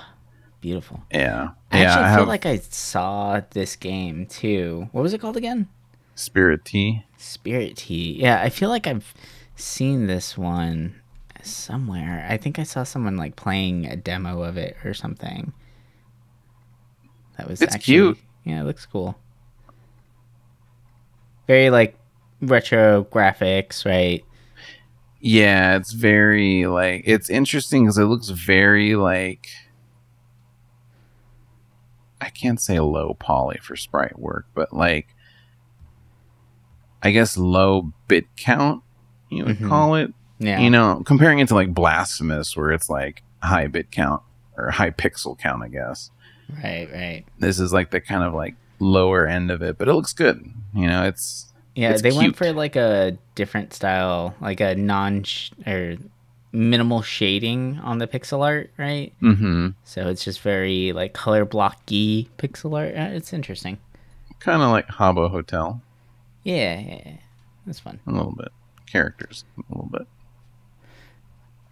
[0.62, 1.04] Beautiful.
[1.12, 1.90] Yeah, I yeah.
[1.90, 4.90] actually I feel have like I saw this game too.
[4.92, 5.68] What was it called again?
[6.16, 7.06] Spirit Tea.
[7.18, 8.18] Spirit Tea.
[8.20, 9.14] Yeah, I feel like I've
[9.56, 11.02] seen this one
[11.46, 12.26] somewhere.
[12.30, 15.54] I think I saw someone like playing a demo of it or something.
[17.38, 18.18] That was It's actually, cute.
[18.44, 19.18] Yeah, it looks cool.
[21.48, 21.98] Very like
[22.42, 24.24] retro graphics, right?
[25.20, 29.48] Yeah, it's very like it's interesting because it looks very like
[32.22, 35.08] I can't say low poly for sprite work, but like
[37.04, 38.84] I guess low bit count
[39.30, 39.68] you would Mhm.
[39.68, 40.14] call it.
[40.40, 40.60] Yeah.
[40.60, 44.22] You know, comparing it to like Blasphemous where it's like high bit count
[44.58, 46.12] or high pixel count, I guess.
[46.64, 47.24] Right, right.
[47.40, 50.46] This is like the kind of like lower end of it, but it looks good.
[50.74, 55.24] You know, it's Yeah, It's they went for like a different style, like a non
[55.24, 55.96] sh- or
[56.52, 59.14] minimal shading on the pixel art, right?
[59.22, 59.70] mm-hmm.
[59.84, 62.96] So it's just very like color blocky pixel art.
[62.96, 63.78] Uh, It's interesting.
[64.40, 65.82] kind of like Habbo Hotel
[66.44, 67.18] Yeah, yeah, yeah.
[67.66, 68.00] that's fun.
[68.06, 68.50] a little bit.
[68.86, 70.08] Characters a little bit.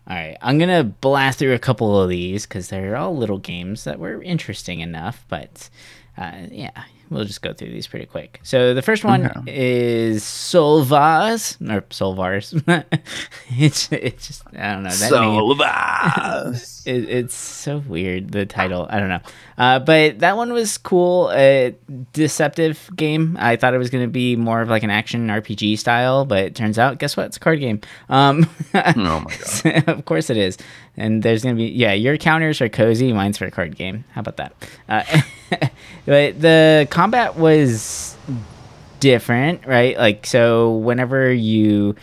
[0.07, 3.85] All right, I'm gonna blast through a couple of these because they're all little games
[3.85, 5.25] that were interesting enough.
[5.29, 5.69] But
[6.17, 8.39] uh, yeah, we'll just go through these pretty quick.
[8.43, 9.41] So the first one Okay.
[9.47, 12.53] is Solvars or Solvars.
[13.57, 15.19] it's it's just I don't know that name.
[15.21, 16.69] Solvas.
[16.85, 18.87] It, it's so weird the title.
[18.89, 19.21] I don't know,
[19.57, 21.31] uh, but that one was cool.
[21.33, 21.73] A
[22.11, 23.37] deceptive game.
[23.39, 26.39] I thought it was going to be more of like an action RPG style, but
[26.39, 27.27] it turns out, guess what?
[27.27, 27.79] It's a card game.
[28.09, 29.87] Um, oh my god.
[29.87, 30.57] of course it is.
[30.97, 33.13] And there's gonna be yeah, your counters are cozy.
[33.13, 34.03] Mine's for a card game.
[34.11, 34.53] How about that?
[34.89, 35.03] Uh,
[36.05, 38.15] but the combat was
[39.01, 39.97] different, right?
[39.97, 41.97] Like so, whenever you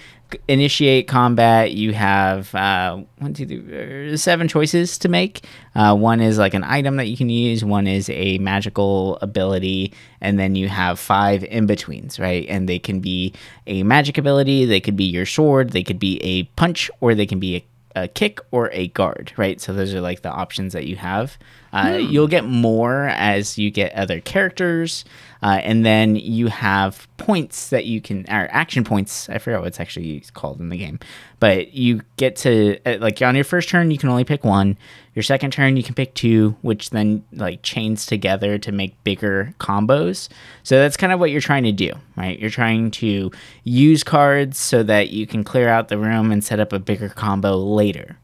[0.47, 5.47] initiate combat, you have uh, one, two, three, uh, choices to make.
[5.75, 7.65] Uh, one is like an item that you can use.
[7.65, 12.47] One is a magical ability, and then you have five in betweens, right?
[12.51, 13.33] And they can be
[13.67, 14.67] a magic ability.
[14.67, 15.71] They could be your sword.
[15.71, 17.65] They could be a punch, or they can be a
[17.97, 19.61] a kick or a guard, right?
[19.61, 21.39] So those are like the options that you have.
[21.73, 25.05] Uh, You'll get more as you get other characters,
[25.43, 29.29] uh, and then you have points that you can, or action points.
[29.29, 30.99] I forget what it's actually called in the game,
[31.39, 34.77] but you get to uh, like on your first turn you can only pick one.
[35.15, 39.55] Your second turn you can pick two, which then like chains together to make bigger
[39.59, 40.29] combos.
[40.63, 42.39] So that's kind of what you're trying to do, right?
[42.39, 43.31] You're trying to
[43.65, 47.09] use cards so that you can clear out the room and set up a bigger
[47.09, 48.19] combo later.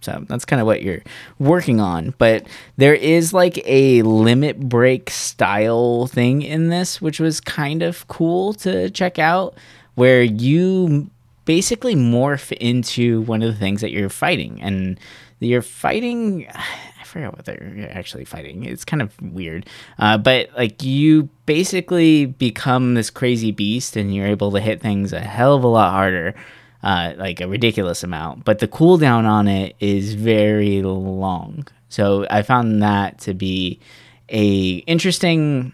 [0.00, 1.02] So that's kind of what you're
[1.38, 2.14] working on.
[2.18, 8.06] But there is like a limit break style thing in this, which was kind of
[8.08, 9.54] cool to check out,
[9.94, 11.10] where you
[11.44, 14.60] basically morph into one of the things that you're fighting.
[14.62, 14.98] And
[15.40, 16.46] you're fighting.
[16.54, 18.64] I forgot what they're actually fighting.
[18.64, 19.66] It's kind of weird.
[19.98, 25.12] Uh, but like you basically become this crazy beast and you're able to hit things
[25.12, 26.36] a hell of a lot harder
[26.82, 28.44] uh, like a ridiculous amount.
[28.44, 31.66] But the cooldown on it is very long.
[31.88, 33.80] So I found that to be
[34.28, 35.72] a interesting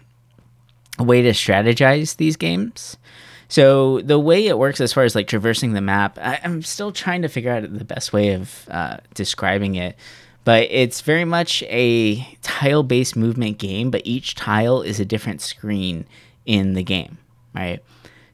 [0.99, 2.97] way to strategize these games.
[3.49, 6.91] So the way it works as far as like traversing the map, I, I'm still
[6.91, 9.95] trying to figure out the best way of uh, describing it.
[10.43, 16.05] But it's very much a tile-based movement game, but each tile is a different screen
[16.45, 17.17] in the game,
[17.53, 17.83] right?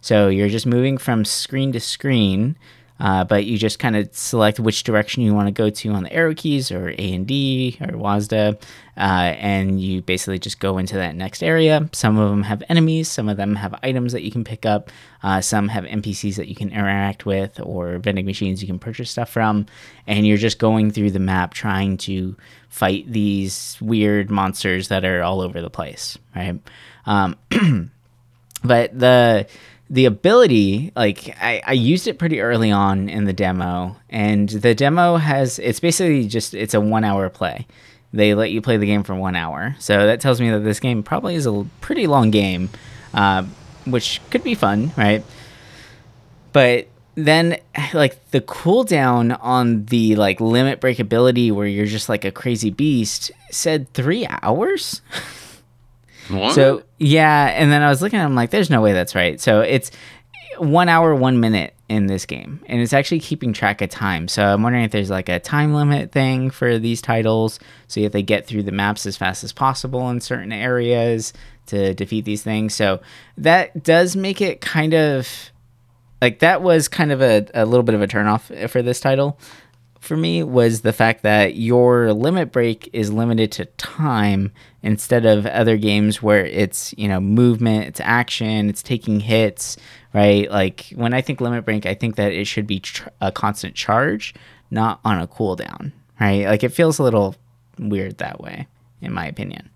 [0.04, 2.58] So you're just moving from screen to screen,
[3.00, 6.04] uh, but you just kind of select which direction you want to go to on
[6.04, 8.62] the arrow keys or A and D or WASD,
[8.98, 11.90] uh, and you basically just go into that next area.
[11.94, 14.92] Some of them have enemies, some of them have items that you can pick up,
[15.24, 19.10] uh, some have NPCs that you can interact with, or vending machines you can purchase
[19.10, 19.68] stuff from,
[20.06, 22.36] and you're just going through the map trying to
[22.68, 26.60] fight these weird monsters that are all over the place, right?
[27.06, 27.38] Um,
[28.66, 29.48] but the
[29.94, 34.74] the ability like I, I used it pretty early on in the demo and the
[34.74, 37.68] demo has it's basically just it's a one hour play.
[38.12, 39.76] They let you play the game for one hour.
[39.78, 42.72] So that tells me that this game probably is a pretty long game
[43.14, 43.44] uh,
[43.86, 45.24] which could be fun right?
[46.54, 47.60] But then
[47.94, 52.72] like the cooldown on the like limit break ability where you're just like a crazy
[52.72, 55.04] beast said three hours.
[56.30, 56.56] What?
[56.56, 59.40] So yeah, and then I was looking at them like, there's no way that's right.
[59.40, 59.92] So it's
[60.58, 64.28] one hour, one minute in this game, and it's actually keeping track of time.
[64.28, 68.12] So I'm wondering if there's like a time limit thing for these titles, so if
[68.12, 71.34] they get through the maps as fast as possible in certain areas
[71.68, 72.74] to defeat these things.
[72.74, 73.02] So
[73.38, 75.52] that does make it kind of
[76.22, 79.38] like that was kind of a, a little bit of a turnoff for this title
[80.04, 85.46] for me was the fact that your limit break is limited to time instead of
[85.46, 89.78] other games where it's you know movement it's action it's taking hits
[90.14, 90.52] right?
[90.52, 93.76] Like when i think limit break i think that it should be tr- a constant
[93.76, 94.36] charge
[94.70, 96.46] not on a cooldown right?
[96.46, 97.36] Like it feels a little
[97.80, 98.68] weird that way
[99.02, 99.70] in my opinion.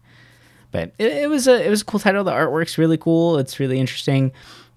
[0.72, 2.24] But it, it was a it was a cool title.
[2.24, 3.38] The artwork's really cool.
[3.38, 4.32] It's really interesting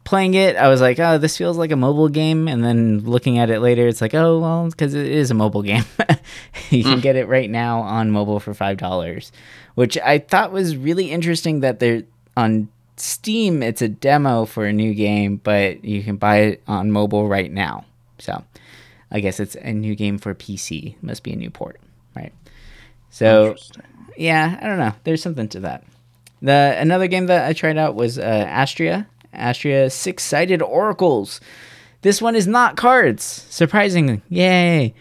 [0.04, 2.48] playing it, I was like, oh, this feels like a mobile game.
[2.48, 5.62] And then looking at it later, it's like, oh, well, because it is a mobile
[5.62, 5.84] game.
[6.70, 9.30] you can get it right now on mobile for $5,
[9.74, 12.04] which I thought was really interesting that they're
[12.36, 12.68] on
[13.00, 17.28] Steam, it's a demo for a new game, but you can buy it on mobile
[17.28, 17.86] right now.
[18.18, 18.44] So
[19.10, 20.94] I guess it's a new game for PC.
[20.96, 21.80] It must be a new port,
[22.14, 22.32] right?
[23.08, 23.56] So
[24.16, 24.92] yeah, I don't know.
[25.04, 25.84] There's something to that.
[26.42, 29.06] The another game that I tried out was uh, Astrea.
[29.34, 31.40] Astrea Six Sided Oracles.
[32.02, 34.22] This one is not cards, surprisingly.
[34.28, 34.94] Yay!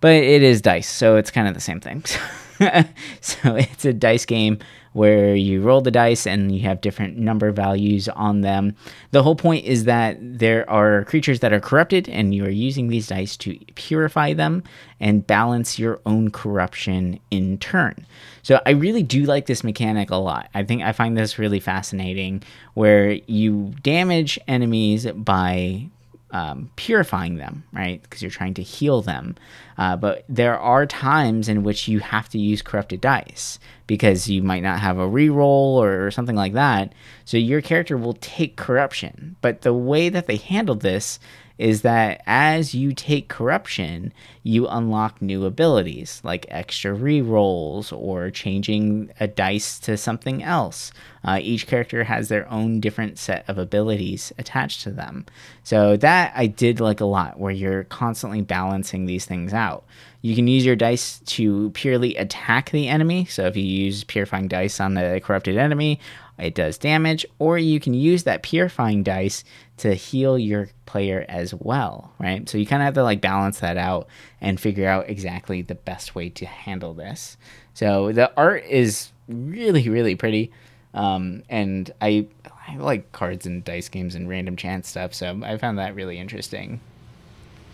[0.00, 2.04] But it is dice, so it's kind of the same thing.
[3.20, 4.58] so it's a dice game
[4.94, 8.74] where you roll the dice and you have different number values on them.
[9.10, 12.88] The whole point is that there are creatures that are corrupted, and you are using
[12.88, 14.62] these dice to purify them
[15.00, 18.06] and balance your own corruption in turn.
[18.42, 20.48] So I really do like this mechanic a lot.
[20.54, 22.42] I think I find this really fascinating
[22.74, 25.88] where you damage enemies by
[26.34, 28.02] um, purifying them, right?
[28.02, 29.36] Because you're trying to heal them.
[29.78, 34.42] Uh, but there are times in which you have to use corrupted dice because you
[34.42, 36.92] might not have a reroll or, or something like that.
[37.24, 39.36] So your character will take corruption.
[39.42, 41.20] But the way that they handled this
[41.58, 44.12] is that as you take corruption,
[44.42, 50.92] you unlock new abilities like extra re rolls or changing a dice to something else.
[51.24, 55.24] Uh, each character has their own different set of abilities attached to them.
[55.62, 59.84] So that I did like a lot, where you're constantly balancing these things out.
[60.20, 63.26] You can use your dice to purely attack the enemy.
[63.26, 66.00] So if you use purifying dice on the corrupted enemy,
[66.38, 69.44] it does damage, or you can use that purifying dice
[69.78, 72.48] to heal your player as well, right?
[72.48, 74.08] So you kind of have to like balance that out
[74.40, 77.36] and figure out exactly the best way to handle this.
[77.74, 80.52] So the art is really, really pretty.
[80.92, 82.26] Um, and I,
[82.68, 86.18] I like cards and dice games and random chance stuff, so I found that really
[86.18, 86.80] interesting.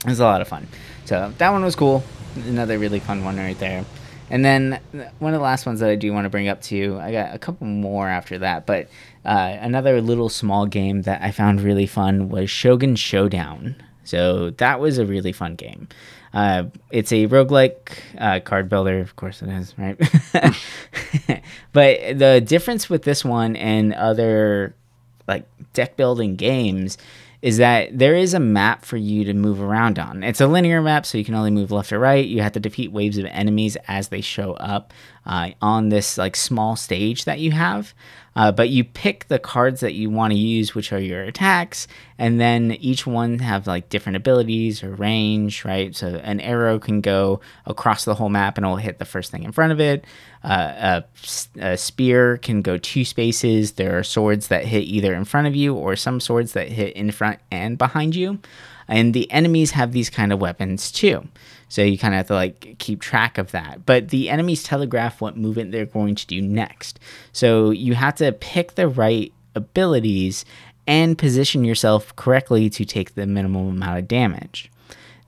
[0.05, 0.67] It was a lot of fun.
[1.05, 2.03] So that one was cool.
[2.35, 3.85] Another really fun one right there.
[4.31, 4.81] And then
[5.19, 7.13] one of the last ones that I do want to bring up to you, I
[7.13, 8.89] got a couple more after that, but
[9.25, 13.77] uh, another little small game that I found really fun was Shogun Showdown.
[14.05, 15.89] So that was a really fun game.
[16.33, 19.99] Uh, it's a roguelike uh, card builder, of course it is, right?
[21.73, 24.75] but the difference with this one and other
[25.27, 26.99] like deck building games
[27.43, 30.23] is that there is a map for you to move around on.
[30.23, 32.27] It's a linear map, so you can only move left or right.
[32.27, 34.93] You have to defeat waves of enemies as they show up
[35.25, 37.95] uh, on this like small stage that you have.
[38.37, 41.89] Uh, but you pick the cards that you want to use, which are your attacks,
[42.17, 45.97] and then each one have like different abilities or range, right?
[45.97, 49.43] So an arrow can go across the whole map and it'll hit the first thing
[49.43, 50.05] in front of it.
[50.45, 51.03] Uh,
[51.59, 53.73] a, a spear can go two spaces.
[53.73, 56.95] There are swords that hit either in front of you or some swords that hit
[56.95, 58.39] in front and behind you.
[58.87, 61.29] And the enemies have these kind of weapons too.
[61.71, 63.87] So you kind of have to like keep track of that.
[63.87, 67.01] But the enemies telegraph what movement they're going to do next.
[67.33, 70.45] So you have to pick the right abilities
[70.87, 74.71] and position yourself correctly to take the minimum amount of damage.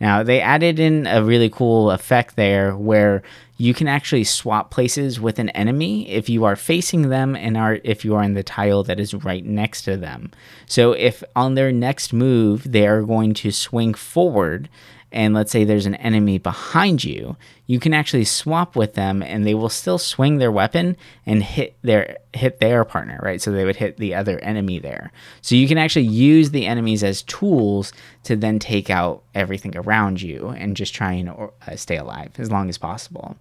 [0.00, 3.22] Now, they added in a really cool effect there where
[3.56, 7.78] you can actually swap places with an enemy if you are facing them and are
[7.84, 10.32] if you are in the tile that is right next to them.
[10.66, 14.68] So if on their next move they are going to swing forward
[15.12, 17.36] and let's say there's an enemy behind you,
[17.66, 20.96] you can actually swap with them and they will still swing their weapon
[21.26, 23.40] and hit their hit their partner, right?
[23.40, 25.12] So they would hit the other enemy there.
[25.40, 27.92] So you can actually use the enemies as tools
[28.24, 32.50] to then take out everything around you and just try and uh, stay alive as
[32.50, 33.36] long as possible.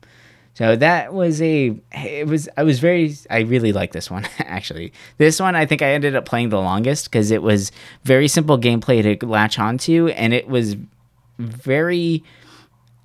[0.53, 4.91] So that was a it was I was very I really like this one actually.
[5.17, 7.72] This one I think I ended up playing the longest because it was
[8.03, 10.76] very simple gameplay to latch onto and it was
[11.41, 12.23] very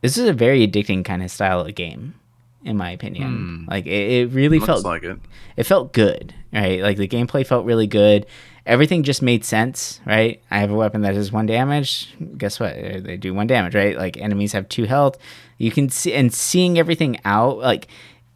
[0.03, 2.15] this is a very addicting kind of style of game
[2.65, 3.65] in my opinion.
[3.65, 3.71] Hmm.
[3.71, 5.19] Like it, it really Looks felt like it.
[5.57, 6.83] it felt good, right?
[6.83, 8.27] Like the gameplay felt really good.
[8.67, 10.43] Everything just made sense, right?
[10.51, 12.13] I have a weapon that does one damage.
[12.37, 12.77] Guess what?
[12.77, 13.97] Uh, They do one damage, right?
[13.97, 15.17] Like enemies have two health.
[15.59, 17.87] You can see and seeing everything out, like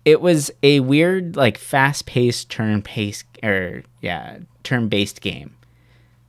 [0.05, 5.57] it was a weird, like fast paced turn paced or yeah, turn based game.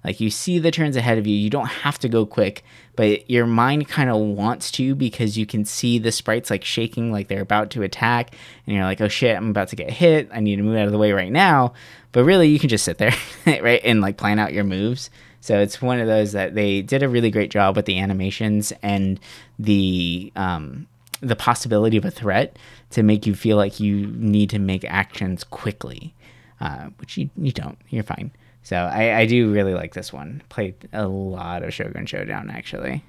[0.04, 1.36] Like you see the turns ahead of you.
[1.36, 2.64] You don't have to go quick,
[2.96, 7.12] but your mind kind of wants to because you can see the sprites like shaking
[7.12, 8.36] like they're about to attack
[8.66, 10.30] and you're like, "Oh shit, I'm about to get hit.
[10.32, 11.74] I need to move out of the way right now."
[12.12, 13.14] But really, you can just sit there,
[13.46, 15.10] right, and like plan out your moves.
[15.40, 18.72] So it's one of those that they did a really great job with the animations
[18.84, 19.20] and
[19.58, 20.88] the um
[21.22, 22.58] the possibility of a threat
[22.90, 26.16] to make you feel like you need to make actions quickly,
[26.60, 27.78] uh, which you, you don't.
[27.90, 28.32] You're fine.
[28.64, 30.44] So I, I do really like this one.
[30.50, 33.04] Played a lot of Shogun Showdown actually.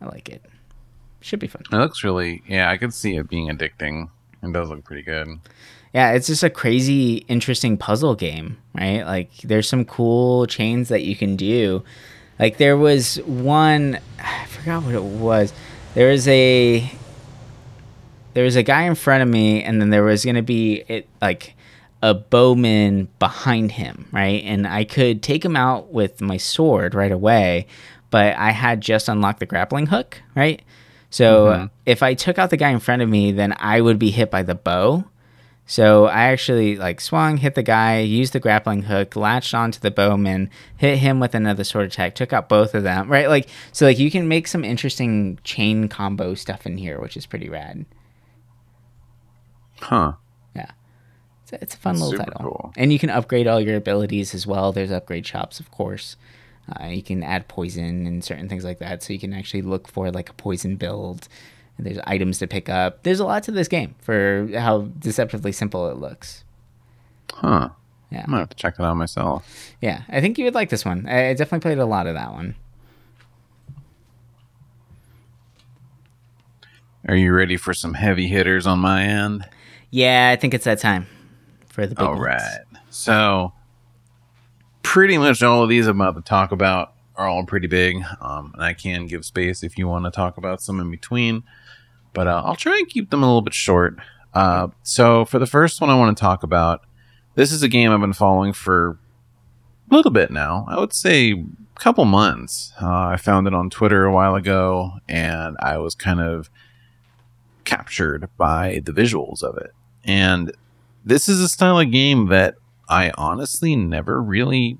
[0.00, 0.42] I like it.
[1.20, 1.62] Should be fun.
[1.72, 4.10] It looks really, yeah, I could see it being addicting.
[4.42, 5.28] It does look pretty good.
[5.94, 9.04] Yeah, it's just a crazy, interesting puzzle game, right?
[9.04, 11.82] Like, there's some cool chains that you can do.
[12.38, 15.54] Like, there was one, I forgot what it was.
[15.94, 16.90] There was a,
[18.34, 21.08] there was a guy in front of me, and then there was gonna be it
[21.22, 21.54] like
[22.02, 24.42] a bowman behind him, right?
[24.44, 27.66] And I could take him out with my sword right away,
[28.10, 30.62] but I had just unlocked the grappling hook, right?
[31.10, 31.66] So mm-hmm.
[31.86, 34.30] if I took out the guy in front of me, then I would be hit
[34.30, 35.04] by the bow.
[35.66, 39.90] So I actually like swung, hit the guy, used the grappling hook, latched onto the
[39.90, 43.28] bowman, hit him with another sword attack, took out both of them, right?
[43.28, 47.24] Like so like you can make some interesting chain combo stuff in here, which is
[47.24, 47.86] pretty rad.
[49.80, 50.14] Huh.
[51.60, 52.40] It's a, fun little title.
[52.40, 52.72] cool.
[52.76, 54.72] And you can upgrade all your abilities as well.
[54.72, 56.16] There's upgrade shops, of course.
[56.68, 59.02] Uh, you can add poison and certain things like that.
[59.02, 61.28] So you can actually look for like a poison build.
[61.76, 63.02] And there's items to pick up.
[63.02, 66.44] There's a lot to this game for how deceptively simple it looks.
[67.32, 67.70] Huh.
[68.10, 68.20] Yeah.
[68.20, 69.74] I'm gonna have to check that out myself.
[69.80, 70.02] Yeah.
[70.08, 71.06] I think you would like this one.
[71.08, 72.54] I definitely played a lot of that one.
[77.06, 79.46] Are you ready for some heavy hitters on my end?
[79.90, 81.06] Yeah, I think it's that time
[81.74, 82.22] for the big All ones.
[82.90, 83.52] So,
[84.82, 87.96] pretty much all of these I'm about to talk about are all pretty big.
[88.20, 91.42] Um, and I can give space if you want to talk about some in between,
[92.12, 93.96] but uh, I'll try and keep them a little bit short.
[94.32, 96.82] Uh, so, for the first one I want to talk about,
[97.34, 98.98] this is a game I've been following for
[99.90, 100.64] a little bit now.
[100.68, 102.72] I would say a couple months.
[102.80, 106.50] Uh, I found it on Twitter a while ago, and I was kind of
[107.64, 109.72] captured by the visuals of it.
[110.04, 110.52] And
[111.04, 112.54] this is a style of game that
[112.88, 114.78] I honestly never really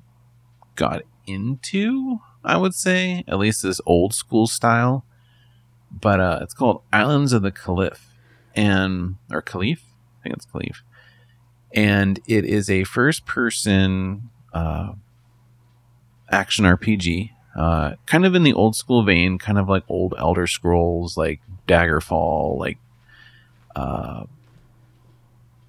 [0.75, 5.05] got into, I would say, at least this old school style.
[5.91, 8.09] But uh, it's called Islands of the Caliph,
[8.55, 9.83] and or Caliph,
[10.19, 10.83] I think it's Caliph,
[11.73, 14.93] and it is a first-person uh,
[16.29, 20.47] action RPG, uh, kind of in the old school vein, kind of like old Elder
[20.47, 22.77] Scrolls, like Daggerfall, like
[23.75, 24.25] uh,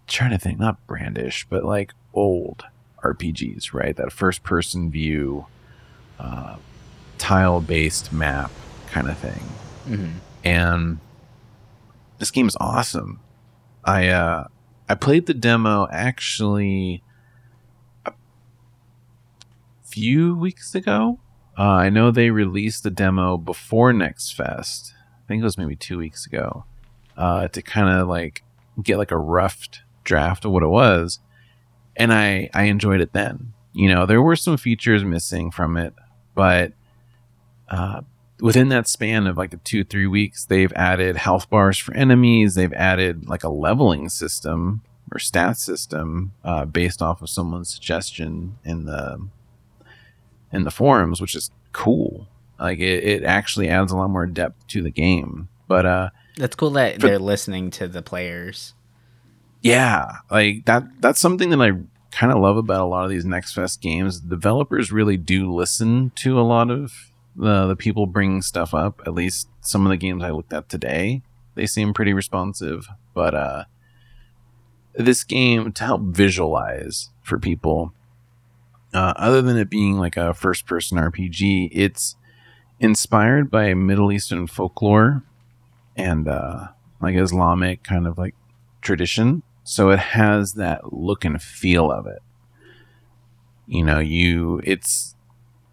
[0.07, 2.64] trying to think, not brandish, but like old
[3.04, 3.96] RPGs, right?
[3.96, 5.46] That first person view,
[6.18, 6.57] uh,
[7.18, 8.50] tile based map
[8.88, 9.42] kind of thing.
[9.86, 10.12] Mhm.
[10.44, 10.98] And
[12.18, 13.20] this game is awesome.
[13.84, 14.48] I, uh,
[14.88, 17.02] I played the demo actually
[18.04, 18.12] a
[19.84, 21.18] few weeks ago.
[21.59, 24.94] Uh, I know they released the demo before Next Fest.
[25.24, 26.64] I think it was maybe two weeks ago.
[27.16, 28.42] Uh, to kind of like
[28.82, 29.66] get like a rough
[30.07, 31.18] draft of what it was
[31.96, 33.52] and i i enjoyed it then.
[33.74, 35.92] You know there were some features missing from it
[36.34, 36.72] but
[37.68, 38.00] uh
[38.40, 42.54] within that span of like the two three weeks they've added health bars for enemies
[42.54, 44.80] they've added like a leveling system
[45.12, 49.28] or stat system uh, based off of someone's suggestion in the
[50.52, 52.26] in the forums which is cool.
[52.59, 55.48] Like it, it actually adds a lot more depth to the game.
[55.68, 58.72] But uh That's cool that For- they're listening to the players.
[59.66, 61.72] Yeah like that that's something that i
[62.16, 64.20] kind of love about a lot of these next fest games.
[64.20, 69.02] Developers really do listen to a lot of the, the people bringing stuff up.
[69.06, 71.22] At least some of the games i looked at today
[71.56, 72.88] they seem pretty responsive.
[73.12, 73.64] But uh
[74.94, 77.92] this game to help visualize for people
[78.94, 82.16] uh, other than it being like a first person rpg it's
[82.80, 85.22] inspired by middle eastern folklore
[85.96, 86.68] and uh
[87.02, 88.34] like Islamic kind of like
[88.80, 89.42] tradition.
[89.68, 92.22] So it has that look and feel of it.
[93.66, 95.16] You know, you it's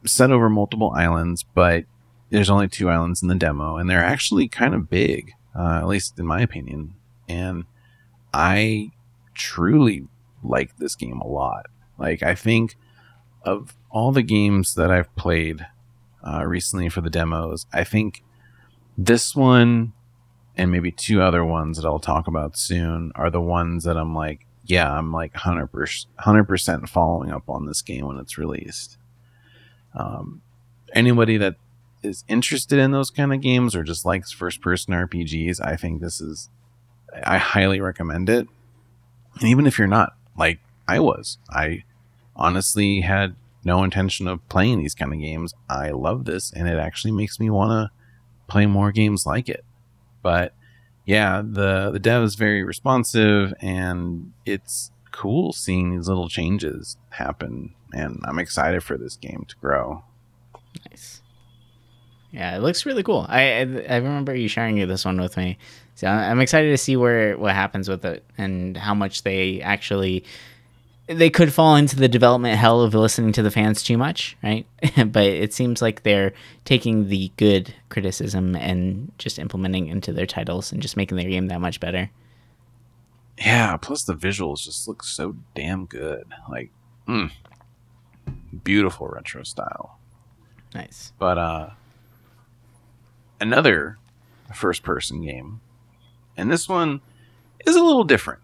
[0.03, 1.85] set over multiple islands, but
[2.31, 5.87] there's only two islands in the demo, and they're actually kind of big, uh, at
[5.87, 6.95] least in my opinion.
[7.29, 7.65] And
[8.33, 8.89] I
[9.35, 10.07] truly
[10.43, 11.67] like this game a lot.
[11.99, 12.75] Like, I think
[13.43, 15.67] of all the games that I've played
[16.27, 18.23] uh, recently for the demos, I think
[18.97, 19.93] this one
[20.55, 24.15] and maybe two other ones that I'll talk about soon are the ones that I'm
[24.15, 28.97] like, yeah, I'm like 100%, 100% following up on this game when it's released.
[29.95, 30.41] Um,
[30.93, 31.55] anybody that
[32.01, 36.01] is interested in those kind of games or just likes first person RPGs, I think
[36.01, 36.49] this is,
[37.25, 38.47] I highly recommend it.
[39.39, 41.83] And even if you're not, like I was, I
[42.35, 45.53] honestly had no intention of playing these kind of games.
[45.69, 47.91] I love this and it actually makes me want to
[48.47, 49.65] play more games like it.
[50.23, 50.55] But
[51.05, 57.75] yeah, the the dev is very responsive and it's cool seeing these little changes happen
[57.93, 60.03] and I'm excited for this game to grow.
[60.89, 61.21] Nice.
[62.31, 63.27] Yeah, it looks really cool.
[63.29, 65.59] I I, I remember you sharing this one with me,
[65.93, 70.23] so I'm excited to see where what happens with it and how much they actually
[71.07, 74.65] they could fall into the development hell of listening to the fans too much, right?
[75.07, 76.33] but it seems like they're
[76.63, 81.47] taking the good criticism and just implementing into their titles and just making their game
[81.47, 82.09] that much better.
[83.37, 86.25] Yeah, plus the visuals just look so damn good.
[86.49, 86.71] Like,
[87.07, 87.31] mm,
[88.63, 89.99] beautiful retro style.
[90.73, 91.11] Nice.
[91.19, 91.69] But uh
[93.41, 93.97] another
[94.53, 95.61] first person game.
[96.37, 97.01] And this one
[97.65, 98.41] is a little different.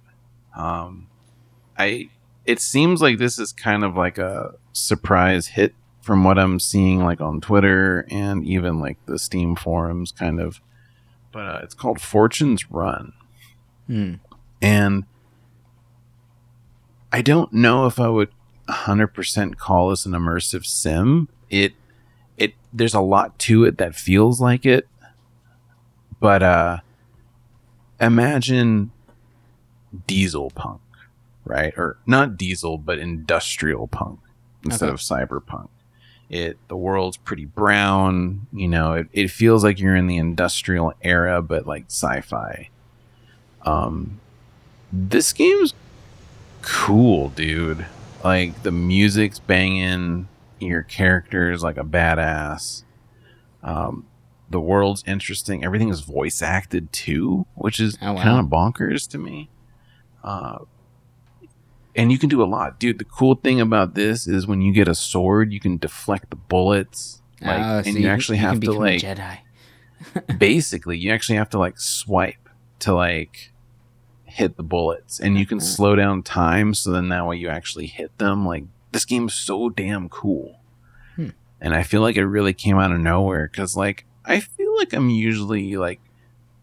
[0.55, 1.07] Um
[1.77, 2.09] I
[2.49, 7.03] it seems like this is kind of like a surprise hit from what I'm seeing
[7.03, 10.59] like on Twitter and even like the Steam forums kind of.
[11.31, 13.13] But uh, it's called Fortune's Run.
[13.85, 14.13] Hmm.
[14.63, 15.03] And
[17.13, 18.29] I don't know if I would
[18.67, 21.29] 100% call this an immersive sim.
[21.51, 21.73] It
[22.35, 24.87] it there's a lot to it that feels like it.
[26.19, 26.79] But uh
[28.01, 28.91] imagine
[30.07, 30.81] diesel punk
[31.49, 31.73] right?
[31.75, 34.19] Or not diesel, but industrial punk
[34.63, 34.93] instead okay.
[34.93, 35.69] of cyberpunk.
[36.29, 40.93] It the world's pretty brown, you know, it, it feels like you're in the industrial
[41.01, 42.69] era, but like sci-fi.
[43.65, 44.19] Um
[44.93, 45.73] this game's
[46.61, 47.85] cool, dude.
[48.23, 50.27] Like the music's banging,
[50.59, 52.83] your character's like a badass.
[53.63, 54.05] Um
[54.51, 55.63] the world's interesting.
[55.63, 58.23] Everything is voice acted too, which is oh, wow.
[58.23, 59.49] kind of bonkers to me.
[60.23, 60.59] Uh,
[61.95, 62.99] and you can do a lot, dude.
[62.99, 66.35] The cool thing about this is when you get a sword, you can deflect the
[66.35, 69.39] bullets, like, oh, so and you, you actually you have to like Jedi.
[70.37, 73.51] basically, you actually have to like swipe to like
[74.25, 75.65] hit the bullets, and you can mm-hmm.
[75.65, 78.45] slow down time, so then that way you actually hit them.
[78.45, 80.59] Like this game's so damn cool,
[81.15, 81.29] hmm.
[81.59, 84.93] and I feel like it really came out of nowhere because like I feel like
[84.93, 86.01] I'm usually like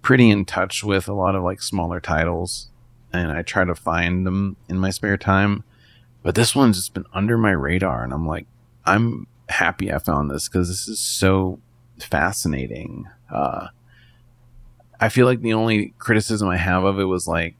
[0.02, 2.68] pretty in touch with a lot of like smaller titles
[3.12, 5.64] and I try to find them in my spare time.
[6.22, 8.46] But this one's just been under my radar, and I'm like,
[8.84, 11.60] I'm happy I found this because this is so
[11.98, 13.08] fascinating.
[13.30, 13.68] Uh,
[15.00, 17.54] I feel like the only criticism I have of it was like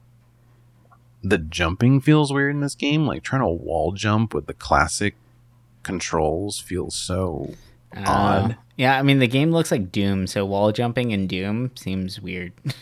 [1.23, 3.05] the jumping feels weird in this game.
[3.05, 5.15] Like trying to wall jump with the classic
[5.83, 7.53] controls feels so
[7.95, 8.57] uh, odd.
[8.75, 12.53] Yeah, I mean the game looks like Doom, so wall jumping in Doom seems weird.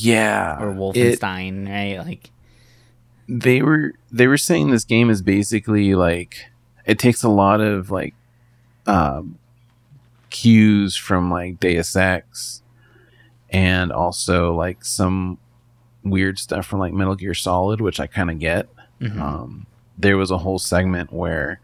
[0.00, 0.56] Yeah.
[0.60, 2.06] Or Wolfenstein, it, right?
[2.06, 2.30] Like
[3.28, 6.46] they were they were saying this game is basically like
[6.86, 8.14] it takes a lot of like
[8.86, 9.38] um
[10.30, 12.62] cues from like Deus Ex
[13.50, 15.38] and also like some
[16.02, 18.68] weird stuff from like Metal Gear Solid, which I kind of get.
[19.00, 19.20] Mm-hmm.
[19.20, 19.66] Um,
[19.98, 21.60] there was a whole segment where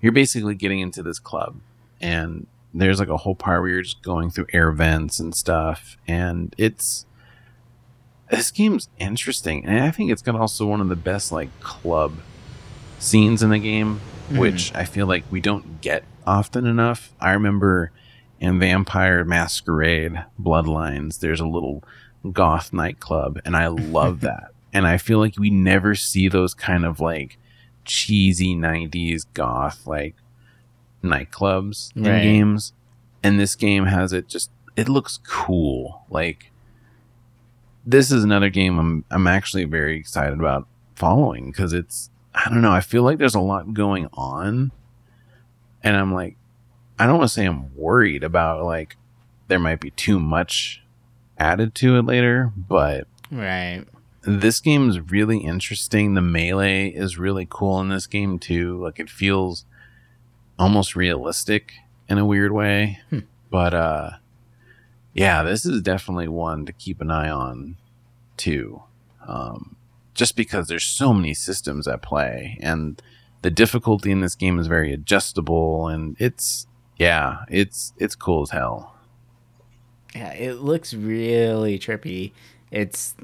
[0.00, 1.56] you're basically getting into this club
[2.00, 5.96] and there's like a whole part where you're just going through air vents and stuff
[6.06, 7.06] and it's
[8.30, 12.14] this game's interesting, and I think it's got also one of the best like club
[12.98, 14.00] scenes in the game,
[14.30, 14.38] mm.
[14.38, 17.12] which I feel like we don't get often enough.
[17.20, 17.92] I remember
[18.40, 21.84] in Vampire Masquerade Bloodlines, there's a little
[22.32, 24.52] goth nightclub, and I love that.
[24.72, 27.38] And I feel like we never see those kind of like
[27.84, 30.16] cheesy '90s goth like
[31.02, 32.06] nightclubs right.
[32.06, 32.72] in games.
[33.22, 36.04] And this game has it just it looks cool.
[36.10, 36.52] Like
[37.86, 40.66] this is another game I'm I'm actually very excited about
[40.96, 44.72] following because it's I don't know I feel like there's a lot going on,
[45.82, 46.36] and I'm like
[46.98, 48.96] I don't want to say I'm worried about like
[49.48, 50.82] there might be too much
[51.38, 53.84] added to it later, but Right.
[54.22, 56.14] this game is really interesting.
[56.14, 58.82] The melee is really cool in this game too.
[58.82, 59.64] Like it feels
[60.58, 61.72] almost realistic
[62.08, 63.00] in a weird way.
[63.10, 63.20] Hmm.
[63.50, 64.10] But uh
[65.16, 67.76] yeah, this is definitely one to keep an eye on
[68.36, 68.82] too.
[69.26, 69.76] Um
[70.14, 73.02] just because there's so many systems at play and
[73.42, 78.50] the difficulty in this game is very adjustable and it's yeah, it's it's cool as
[78.50, 78.94] hell.
[80.14, 82.32] Yeah, it looks really trippy.
[82.70, 83.14] It's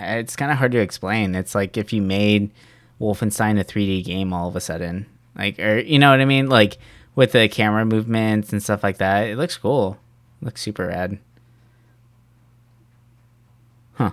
[0.00, 1.34] it's kind of hard to explain.
[1.34, 2.50] It's like if you made
[3.00, 5.06] Wolfenstein a 3D game all of a sudden.
[5.36, 6.48] Like or you know what I mean?
[6.48, 6.78] Like
[7.14, 9.28] with the camera movements and stuff like that.
[9.28, 9.98] It looks cool.
[10.42, 11.18] Looks super rad.
[13.94, 14.10] Huh.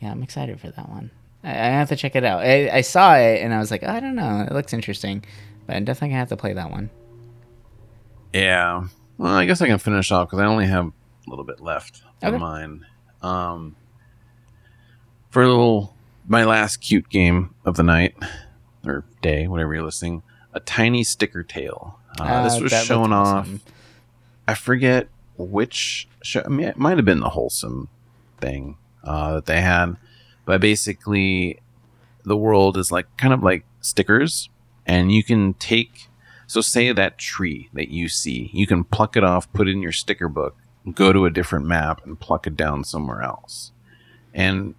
[0.00, 1.10] Yeah, I'm excited for that one.
[1.44, 2.40] I, I have to check it out.
[2.40, 5.24] I, I saw it and I was like, I don't know, it looks interesting,
[5.66, 6.90] but I'm definitely gonna have to play that one.
[8.32, 8.88] Yeah.
[9.18, 10.92] Well, I guess I can finish off because I only have a
[11.30, 12.34] little bit left Okay.
[12.34, 12.84] of mine.
[13.22, 13.76] Um,
[15.30, 15.94] for a little,
[16.26, 18.14] my last cute game of the night
[18.84, 20.22] or day, whatever you're listening,
[20.52, 21.98] a Tiny Sticker Tale.
[22.18, 23.48] Uh, this Uh, was that looked shown off.
[24.48, 26.42] I forget which show.
[26.44, 27.88] I mean, it might have been the wholesome
[28.40, 29.96] thing uh, that they had,
[30.44, 31.60] but basically,
[32.24, 34.48] the world is like kind of like stickers,
[34.86, 36.08] and you can take.
[36.48, 39.82] So, say that tree that you see, you can pluck it off, put it in
[39.82, 40.56] your sticker book,
[40.94, 43.72] go to a different map, and pluck it down somewhere else.
[44.32, 44.76] And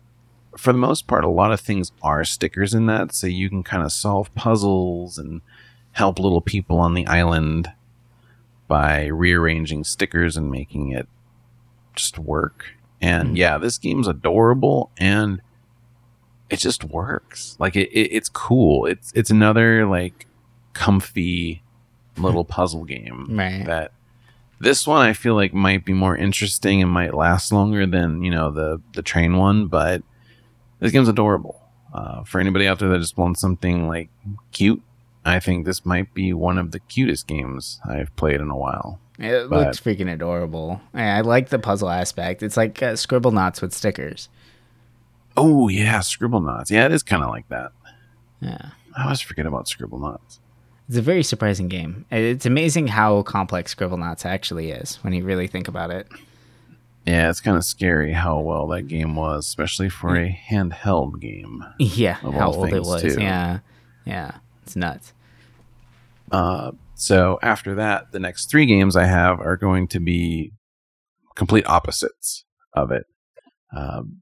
[0.55, 3.63] for the most part, a lot of things are stickers in that, so you can
[3.63, 5.41] kind of solve puzzles and
[5.91, 7.71] help little people on the island
[8.67, 11.07] by rearranging stickers and making it
[11.95, 12.65] just work.
[13.01, 13.37] And Mhm.
[13.37, 15.41] yeah, this game's adorable and
[16.49, 17.55] it just works.
[17.59, 18.85] Like it, it it's cool.
[18.85, 20.25] It's it's another like
[20.73, 21.61] comfy
[22.17, 23.65] little puzzle game Right.
[23.65, 23.91] that
[24.59, 28.31] this one I feel like might be more interesting and might last longer than, you
[28.31, 30.01] know, the the train one, but
[30.79, 31.61] this game's adorable.
[31.93, 34.09] Uh, for anybody out there that just wants something like
[34.51, 34.81] cute,
[35.27, 38.99] I think this might be one of the cutest games I've played in a while.
[39.19, 40.81] It But- looks freaking adorable.
[40.93, 42.43] I I like the puzzle aspect.
[42.43, 44.29] It's like uh, Scribblenauts with stickers.
[45.35, 46.69] Oh yeah, Scribblenauts.
[46.69, 47.71] Yeah, it is kind of like that.
[48.41, 48.69] Yeah.
[48.95, 50.39] I always forget about Scribblenauts.
[50.87, 52.05] It's a very surprising game.
[52.11, 56.07] It's amazing how complex Scribblenauts actually is when you really think about it.
[57.05, 61.63] Yeah, it's kind of scary how well that game was, especially for a handheld game.
[61.79, 63.01] Yeah, how old it was.
[63.01, 63.15] too.
[63.19, 63.59] Yeah.
[64.05, 64.31] Yeah.
[64.63, 65.13] It's nuts.
[66.31, 70.53] Uh, so after that, the next three games I have are going to be
[71.35, 73.05] complete opposites of it.
[73.75, 74.21] Um,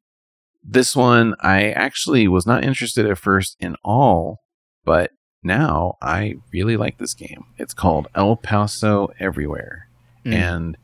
[0.63, 4.41] this one I actually was not interested at first in all,
[4.83, 5.11] but
[5.43, 7.45] now I really like this game.
[7.57, 9.87] It's called El Paso Elsewhere.
[10.25, 10.33] Mm.
[10.33, 10.77] And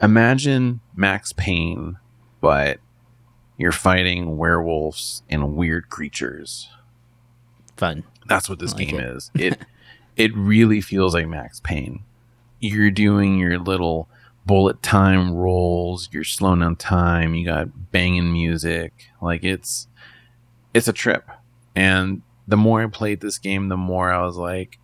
[0.00, 1.96] imagine Max Payne,
[2.40, 2.78] but
[3.56, 6.68] you're fighting werewolves and weird creatures.
[7.76, 8.04] Fun.
[8.26, 9.16] That's what this like game it.
[9.16, 9.30] is.
[9.38, 9.58] It
[10.16, 12.02] it really feels like Max Payne.
[12.60, 14.08] You're doing your little
[14.46, 18.92] bullet time rolls, you're slowing down time, you got banging music.
[19.20, 19.88] Like it's
[20.72, 21.28] it's a trip.
[21.74, 24.78] And the more I played this game, the more I was like,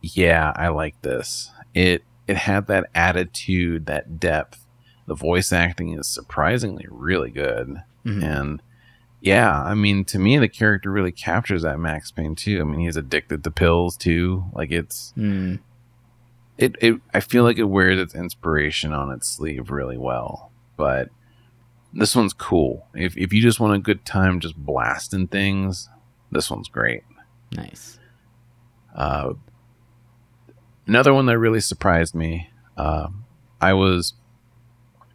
[0.00, 1.50] yeah, I like this.
[1.74, 4.64] It it had that attitude, that depth.
[5.06, 7.82] The voice acting is surprisingly really good.
[8.06, 8.22] Mhm.
[8.22, 8.62] And
[9.22, 12.60] yeah, I mean, to me, the character really captures that Max Payne too.
[12.60, 14.44] I mean, he's addicted to pills too.
[14.52, 15.60] Like it's Mm.
[16.58, 16.76] it.
[16.80, 20.50] it I feel like it wears its inspiration on its sleeve really well.
[20.76, 21.08] But
[21.92, 22.86] this one's cool.
[22.94, 25.88] If if you just want a good time, just blasting things,
[26.32, 27.04] this one's great.
[27.54, 27.98] Nice.
[28.94, 29.34] Uh,
[30.86, 32.50] another one that really surprised me.
[32.76, 33.08] Uh,
[33.60, 34.14] I was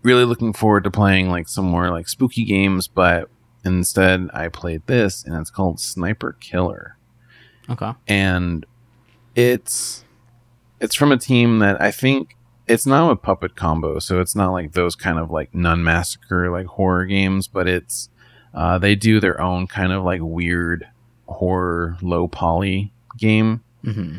[0.03, 3.29] really looking forward to playing like some more like spooky games, but
[3.75, 6.97] instead I played this, and it's called Sniper Killer,
[7.69, 7.91] Okay.
[8.07, 8.65] and
[9.35, 10.03] it's
[10.79, 12.35] it's from a team that I think
[12.67, 16.49] it's not a puppet combo, so it's not like those kind of like Nun Massacre
[16.51, 18.09] like horror games, but it's
[18.53, 20.87] uh, they do their own kind of like weird
[21.27, 23.63] horror low poly game.
[23.83, 24.17] hmm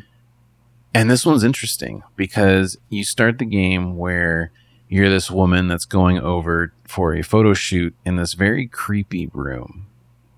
[0.94, 4.50] And this one's interesting because you start the game where
[4.88, 9.86] you're this woman that's going over for a photo shoot in this very creepy room.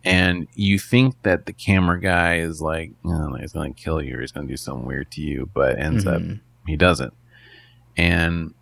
[0.04, 4.16] And you think that the camera guy is like, oh, he's going to kill you
[4.16, 6.40] or he's going to do something weird to you, but ends up Mhm.
[6.66, 7.12] he doesn't.
[7.96, 8.54] And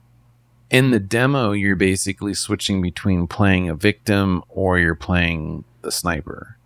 [0.71, 6.57] in the demo, you're basically switching between playing a victim or you're playing the sniper.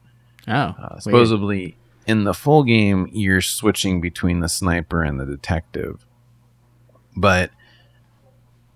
[0.48, 0.52] Oh.
[0.54, 1.02] Uh, weird.
[1.02, 6.04] supposedly, in the full game, you're switching between the sniper and the detective.
[7.16, 7.50] But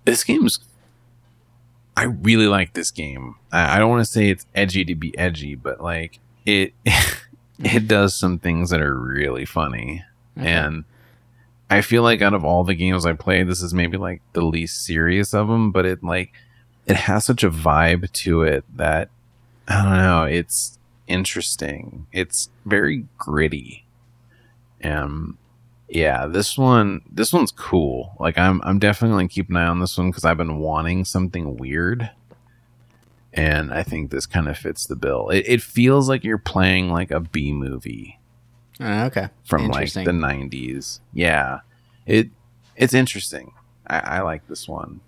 [0.07, 0.59] this game's
[1.97, 3.37] I really like this game.
[3.53, 6.73] I, I don't want to say it's edgy to be edgy, but like it
[7.59, 10.05] it does some things that are really funny.
[10.39, 10.49] Okay.
[10.49, 10.85] And
[11.71, 14.43] I feel like out of all the games I played, this is maybe like the
[14.45, 16.33] least serious of them, but it like
[16.87, 19.09] it has such a vibe to it that
[19.67, 20.79] I don't know, it's
[21.09, 22.07] interesting.
[22.13, 23.87] It's very gritty.
[24.85, 25.39] Um
[25.89, 28.15] yeah, this one this one's cool.
[28.19, 31.57] Like I'm I'm definitely keeping an eye on this one cuz I've been wanting something
[31.57, 32.11] weird.
[33.33, 35.29] And I think this kind of fits the bill.
[35.29, 38.19] It, it feels like you're playing like a B movie
[38.81, 39.29] Oh, okay.
[39.45, 41.01] from like the 90s.
[41.13, 41.61] Yeah.
[42.07, 42.31] It
[42.77, 43.53] it's interesting.
[43.87, 45.01] I, I like this one.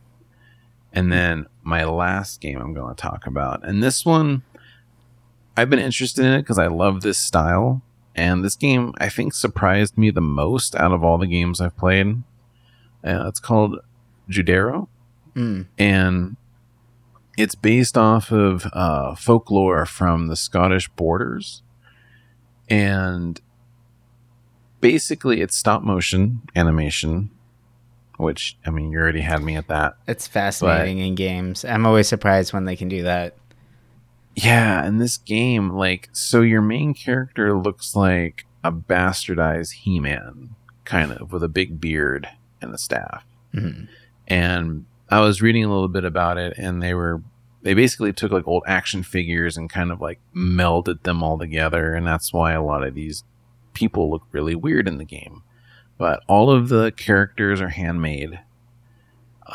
[0.92, 3.64] And then my last game I'm going to talk about.
[3.66, 4.42] And this one
[5.56, 7.82] I've been interested in it because I love this style.
[8.18, 11.76] And this game I think surprised me the most out of all the games I've
[11.76, 12.22] played.
[13.04, 13.78] Uh, it's called
[14.28, 14.88] Judero
[15.36, 15.66] Mm.
[15.78, 16.36] and
[17.36, 21.62] it's based off of uh, folklore from the Scottish borders,
[22.68, 23.40] and
[24.80, 27.30] basically it's stop motion animation,
[28.16, 29.94] which I mean you already had me at that.
[30.08, 31.64] It's fascinating in games.
[31.64, 33.36] I'm always surprised when they can do that.
[34.44, 40.50] Yeah, in this game, like so your main character looks like a bastardized He-Man,
[40.84, 42.28] kind of with a big beard
[42.60, 43.24] and a staff.
[43.54, 43.88] Mhm.
[44.26, 47.22] and I was reading a little bit about it, and they were
[47.62, 51.94] they basically took like old action figures and kind of like melded them all together,
[51.94, 53.24] and that's why a lot of these
[53.72, 55.42] people look really weird in the game.
[55.96, 58.38] But all of the characters are handmade.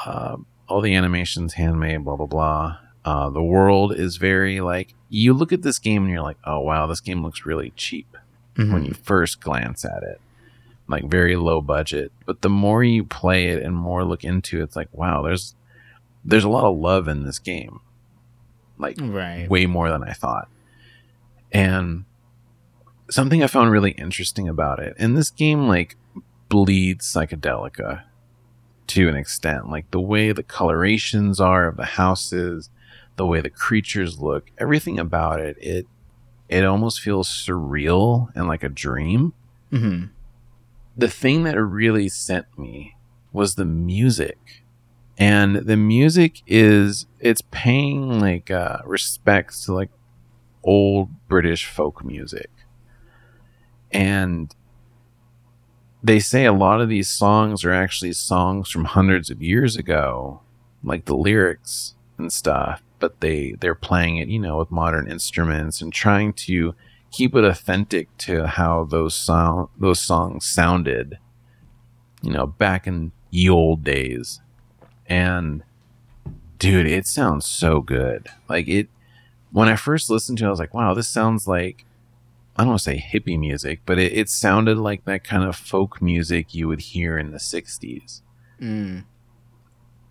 [0.06, 2.04] Uh, all the animations handmade.
[2.04, 2.78] Blah blah blah.
[3.06, 6.60] Uh, the world is very like you look at this game and you're like, oh
[6.60, 8.08] wow, this game looks really cheap
[8.56, 8.88] when Mhm.
[8.88, 10.22] you first glance at it.
[10.88, 12.12] Like very low budget.
[12.26, 15.56] But the more you play it and more look into it it's like wow there's
[16.26, 17.80] there's a lot of love in this game.
[18.78, 19.50] Like Right.
[19.50, 20.48] way more than i thought.
[21.52, 22.06] And
[23.10, 25.96] something i found really interesting about it and this game like
[26.50, 28.04] bleeds psychedelica
[28.88, 29.70] to an extent.
[29.70, 32.70] Like the way the colorations are of the houses
[33.16, 35.88] the way the creatures look everything about it it
[36.50, 39.34] it almost feels surreal and like a dream.
[39.70, 40.06] Hmm
[40.96, 42.96] the thing that really sent me
[43.32, 44.64] was the music.
[45.18, 49.90] And the music is it's paying like uh respects to like
[50.64, 52.50] old british folk music.
[53.92, 54.54] And
[56.02, 60.42] they say a lot of these songs are actually songs from hundreds of years ago
[60.84, 65.82] like the lyrics and stuff but they they're playing it you know with modern instruments
[65.82, 66.74] and trying to
[67.12, 71.20] keep it authentic to how those sound those songs sounded
[72.22, 74.40] you know back in ye old days.
[75.06, 75.64] And
[76.58, 78.30] dude it sounds so good.
[78.48, 78.88] Like it
[79.52, 81.86] when i first listened to it i was like wow this sounds like
[82.56, 85.58] i don't want to say hippie music but it, it sounded like that kind of
[85.58, 88.22] folk music you would hear in the 60s
[88.62, 89.04] Mm.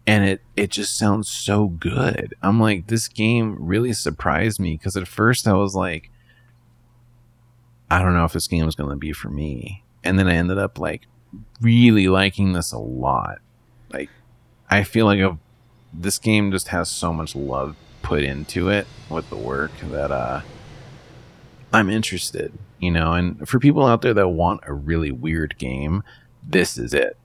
[0.07, 2.35] And it it just sounds so good.
[2.43, 6.11] I'm like this game really surprised me because at first I was like
[7.91, 9.85] I don't know if this game was going to be for me.
[10.03, 11.03] And then I ended up like
[11.61, 13.39] really liking this a lot.
[13.93, 14.09] Like
[14.71, 15.39] I feel like a,
[15.93, 20.41] this game just has so much love put into it with the work that uh
[21.73, 26.03] I'm interested, you know, and for people out there that want a really weird game,
[26.43, 27.17] this is it.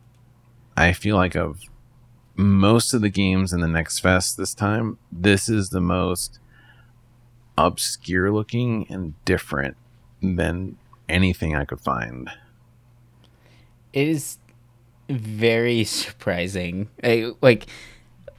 [0.78, 1.62] I feel like of
[2.38, 6.40] most of the games in the next fest this time, this is the most
[7.58, 9.76] obscure looking and different
[10.22, 10.78] than
[11.10, 12.30] anything I could find.
[13.92, 14.38] It is
[15.10, 16.90] very surprising.
[17.04, 17.66] I, like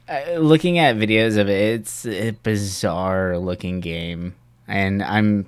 [0.07, 4.35] uh, looking at videos of it, it's a bizarre looking game,
[4.67, 5.45] and I'm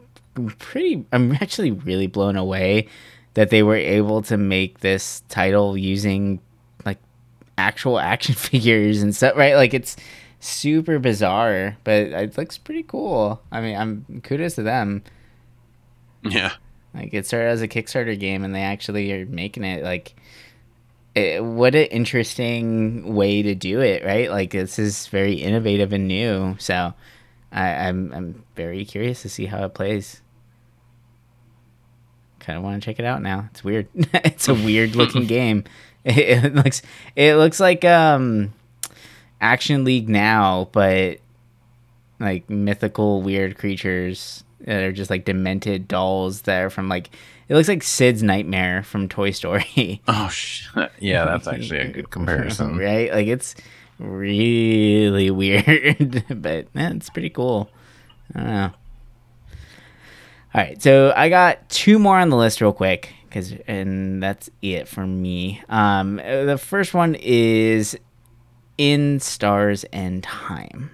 [0.59, 1.05] pretty.
[1.13, 2.87] I'm actually really blown away
[3.33, 6.41] that they were able to make this title using
[7.57, 9.35] actual action figures and stuff.
[9.35, 9.55] Right?
[9.55, 9.95] Like it's
[10.39, 13.41] super bizarre, but it looks pretty cool.
[13.51, 15.03] I mean, I'm kudos to them.
[16.23, 16.53] Yeah.
[16.93, 19.83] Like it started as a Kickstarter game, and they actually are making it.
[19.83, 20.13] Like,
[21.15, 24.29] it, what an interesting way to do it, right?
[24.29, 26.55] Like this is very innovative and new.
[26.59, 26.93] So,
[27.51, 30.21] I, I'm I'm very curious to see how it plays.
[32.39, 33.47] Kind of want to check it out now.
[33.51, 33.87] It's weird.
[33.95, 35.63] it's a weird looking game.
[36.05, 36.81] It, it looks
[37.15, 38.53] it looks like um,
[39.39, 41.19] Action League now, but
[42.19, 47.09] like mythical weird creatures that are just like demented dolls that are from like
[47.49, 50.01] it looks like Sid's nightmare from Toy Story.
[50.07, 50.91] Oh shit.
[50.99, 52.77] Yeah, that's actually a good comparison.
[52.79, 53.11] right?
[53.11, 53.55] Like it's
[53.99, 57.69] really weird, but eh, it's pretty cool.
[58.33, 58.71] I don't know.
[60.53, 64.49] All right, so I got two more on the list real quick because and that's
[64.61, 65.61] it for me.
[65.69, 67.97] Um, the first one is
[68.77, 70.91] in Stars and Time.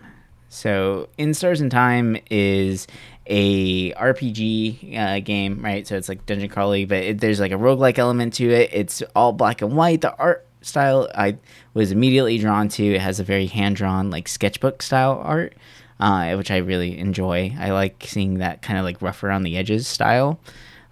[0.49, 2.85] So in Stars and Time is
[3.25, 5.87] a RPG uh, game, right?
[5.87, 8.69] So it's like dungeon crawly, but it, there's like a roguelike element to it.
[8.71, 10.01] It's all black and white.
[10.01, 11.37] The art style I
[11.73, 12.93] was immediately drawn to.
[12.93, 15.55] It has a very hand drawn, like sketchbook style art,
[15.99, 17.55] uh, which I really enjoy.
[17.59, 20.39] I like seeing that kind of like rough around the edges style.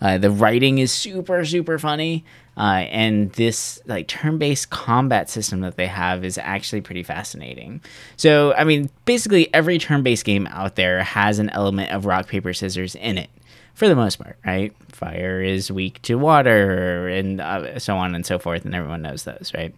[0.01, 2.25] Uh, the writing is super super funny,
[2.57, 7.81] uh, and this like turn-based combat system that they have is actually pretty fascinating.
[8.17, 12.53] So I mean, basically every turn-based game out there has an element of rock paper
[12.53, 13.29] scissors in it,
[13.73, 14.75] for the most part, right?
[14.89, 19.23] Fire is weak to water, and uh, so on and so forth, and everyone knows
[19.23, 19.73] those, right?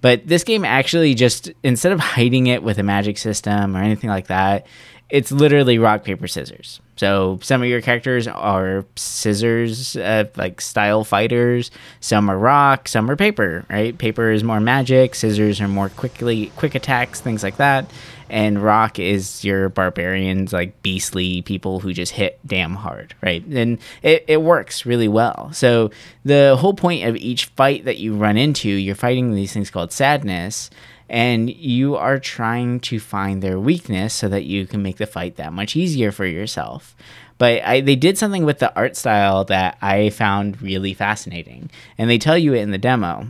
[0.00, 4.10] But this game actually just instead of hiding it with a magic system or anything
[4.10, 4.66] like that,
[5.10, 6.80] it's literally rock paper scissors.
[6.96, 11.70] So some of your characters are scissors, uh, like style fighters.
[12.00, 13.64] Some are rock, some are paper.
[13.70, 13.96] Right?
[13.96, 15.14] Paper is more magic.
[15.14, 17.90] Scissors are more quickly quick attacks, things like that.
[18.30, 23.44] And rock is your barbarians, like beastly people who just hit damn hard, right?
[23.44, 25.50] And it, it works really well.
[25.52, 25.90] So
[26.24, 29.92] the whole point of each fight that you run into, you're fighting these things called
[29.92, 30.70] sadness
[31.08, 35.36] and you are trying to find their weakness so that you can make the fight
[35.36, 36.94] that much easier for yourself.
[37.38, 42.10] But I, they did something with the art style that I found really fascinating, and
[42.10, 43.28] they tell you it in the demo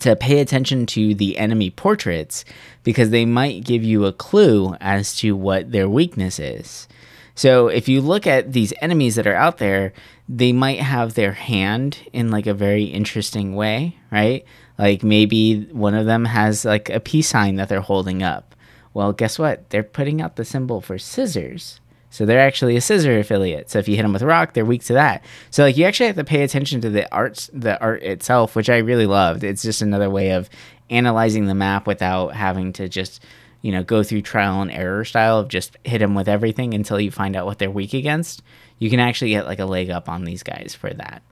[0.00, 2.44] to pay attention to the enemy portraits
[2.82, 6.88] because they might give you a clue as to what their weakness is.
[7.34, 9.92] So if you look at these enemies that are out there,
[10.28, 14.44] they might have their hand in like a very interesting way, right?
[14.76, 18.54] Like maybe one of them has like a peace sign that they're holding up.
[18.92, 19.70] Well, guess what?
[19.70, 21.80] They're putting out the symbol for scissors.
[22.10, 23.70] So they're actually a scissor affiliate.
[23.70, 25.24] So if you hit them with rock, they're weak to that.
[25.50, 28.70] So like you actually have to pay attention to the arts, the art itself, which
[28.70, 29.44] I really loved.
[29.44, 30.48] It's just another way of
[30.90, 33.22] analyzing the map without having to just
[33.60, 37.00] you know go through trial and error style of just hit them with everything until
[37.00, 38.42] you find out what they're weak against.
[38.78, 41.22] You can actually get like a leg up on these guys for that.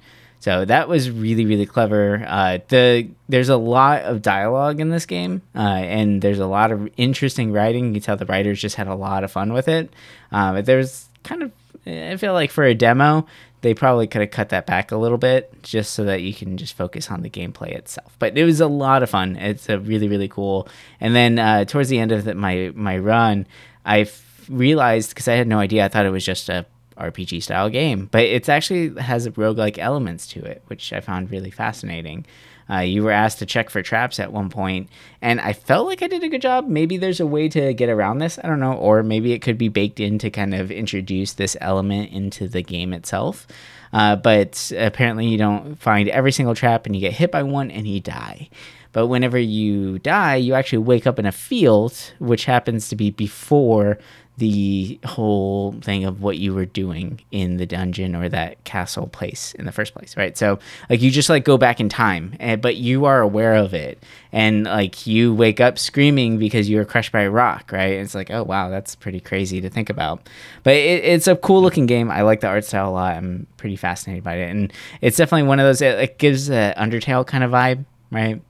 [0.41, 2.25] So that was really really clever.
[2.27, 6.73] Uh, the there's a lot of dialogue in this game, uh, and there's a lot
[6.73, 7.87] of interesting writing.
[7.87, 9.93] You can tell the writers just had a lot of fun with it.
[10.31, 11.53] Uh, but there's kind of
[11.87, 13.27] I feel like for a demo,
[13.63, 16.57] they probably could have cut that back a little bit just so that you can
[16.57, 18.15] just focus on the gameplay itself.
[18.19, 19.37] But it was a lot of fun.
[19.37, 20.69] It's a really really cool.
[21.01, 23.47] And then uh, towards the end of the, my my run,
[23.85, 24.09] I
[24.49, 25.85] realized because I had no idea.
[25.85, 26.67] I thought it was just a
[26.99, 31.51] RPG style game, but it actually has roguelike elements to it, which I found really
[31.51, 32.27] fascinating.
[32.69, 34.89] Uh, you were asked to check for traps at one point,
[35.23, 36.67] and I felt like I did a good job.
[36.67, 38.39] Maybe there's a way to get around this.
[38.43, 41.57] I don't know, or maybe it could be baked in to kind of introduce this
[41.61, 43.47] element into the game itself.
[43.93, 47.71] Uh, but apparently, you don't find every single trap, and you get hit by one
[47.71, 48.49] and you die.
[48.93, 53.11] But whenever you die, you actually wake up in a field, which happens to be
[53.11, 53.99] before
[54.39, 59.55] the whole thing of what you were doing in the dungeon or that castle place
[59.55, 60.37] in the first place right?
[60.37, 60.59] So
[60.91, 63.73] like you just like go back in time and, eh, but you are aware of
[63.73, 64.03] it.
[64.33, 67.93] And like you wake up screaming because you were crushed by a rock right?
[67.95, 70.29] It's like oh wow that's pretty crazy to think about.
[70.65, 72.11] But it, it's a cool looking game.
[72.11, 73.17] I like the art style a lot.
[73.17, 74.51] I'm pretty fascinated by it.
[74.51, 78.41] And it's definitely one of those it, it gives an undertale kind of vibe right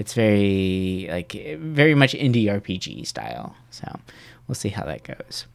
[0.00, 3.86] it's very like very much indie rpg style so
[4.50, 5.46] we'll see how that goes.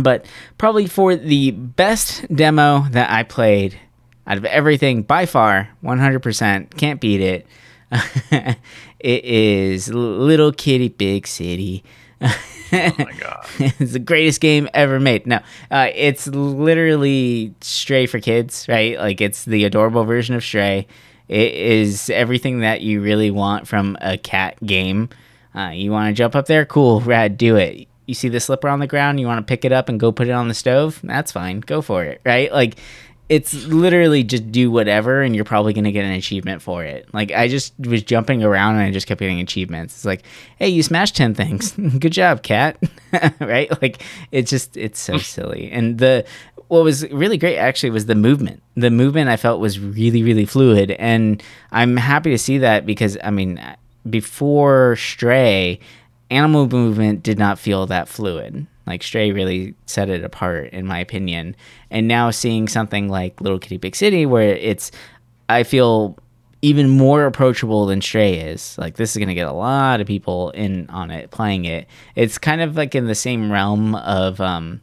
[0.00, 0.26] But
[0.58, 3.78] probably for the best demo that I played
[4.26, 7.46] out of everything by far, 100%, can't beat it.
[8.32, 11.84] it is Little Kitty Big City.
[12.20, 12.34] oh
[12.72, 13.46] my god!
[13.58, 15.26] it's the greatest game ever made.
[15.28, 15.40] No,
[15.70, 18.98] uh, it's literally Stray for kids, right?
[18.98, 20.88] Like it's the adorable version of Stray.
[21.28, 25.08] It is everything that you really want from a cat game.
[25.54, 26.64] Uh, you want to jump up there?
[26.66, 27.88] Cool, rad, do it.
[28.06, 30.12] You see the slipper on the ground, you want to pick it up and go
[30.12, 31.00] put it on the stove?
[31.02, 31.60] That's fine.
[31.60, 32.52] Go for it, right?
[32.52, 32.76] Like,
[33.28, 37.08] it's literally just do whatever and you're probably going to get an achievement for it.
[37.14, 39.94] Like, I just was jumping around and I just kept getting achievements.
[39.94, 40.24] It's like,
[40.58, 41.72] hey, you smashed 10 things.
[41.98, 42.76] Good job, cat.
[43.40, 43.70] right?
[43.80, 45.70] Like, it's just, it's so silly.
[45.72, 46.26] And the,
[46.68, 48.62] what was really great actually was the movement.
[48.74, 50.92] The movement I felt was really, really fluid.
[50.92, 51.42] And
[51.72, 53.60] I'm happy to see that because, I mean,
[54.08, 55.80] before Stray,
[56.30, 58.66] animal movement did not feel that fluid.
[58.86, 61.56] Like Stray really set it apart, in my opinion.
[61.90, 64.90] And now seeing something like Little Kitty Big City, where it's,
[65.48, 66.18] I feel
[66.64, 68.78] even more approachable than Stray is.
[68.78, 71.86] Like this is gonna get a lot of people in on it playing it.
[72.14, 74.80] It's kind of like in the same realm of um,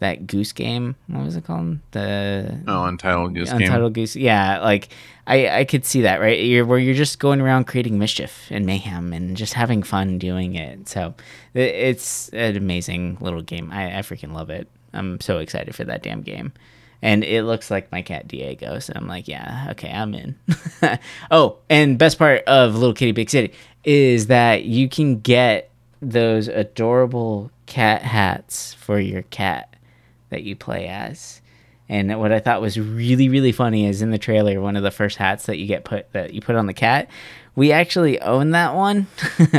[0.00, 0.96] that Goose Game.
[1.08, 1.78] What was it called?
[1.90, 4.02] The Oh, Untitled Goose Untitled Game.
[4.04, 4.16] Goose.
[4.16, 4.88] Yeah, like
[5.26, 6.38] I I could see that right.
[6.40, 10.54] You're where you're just going around creating mischief and mayhem and just having fun doing
[10.54, 10.88] it.
[10.88, 11.14] So
[11.54, 13.70] it, it's an amazing little game.
[13.72, 14.68] I I freaking love it.
[14.92, 16.52] I'm so excited for that damn game.
[17.00, 20.34] And it looks like my cat Diego, so I'm like, yeah, okay, I'm in.
[21.30, 23.52] oh, and best part of Little Kitty Big City
[23.84, 25.70] is that you can get
[26.02, 29.76] those adorable cat hats for your cat
[30.30, 31.40] that you play as.
[31.88, 34.90] And what I thought was really, really funny is in the trailer, one of the
[34.90, 37.08] first hats that you get put that you put on the cat.
[37.56, 39.06] We actually own that one.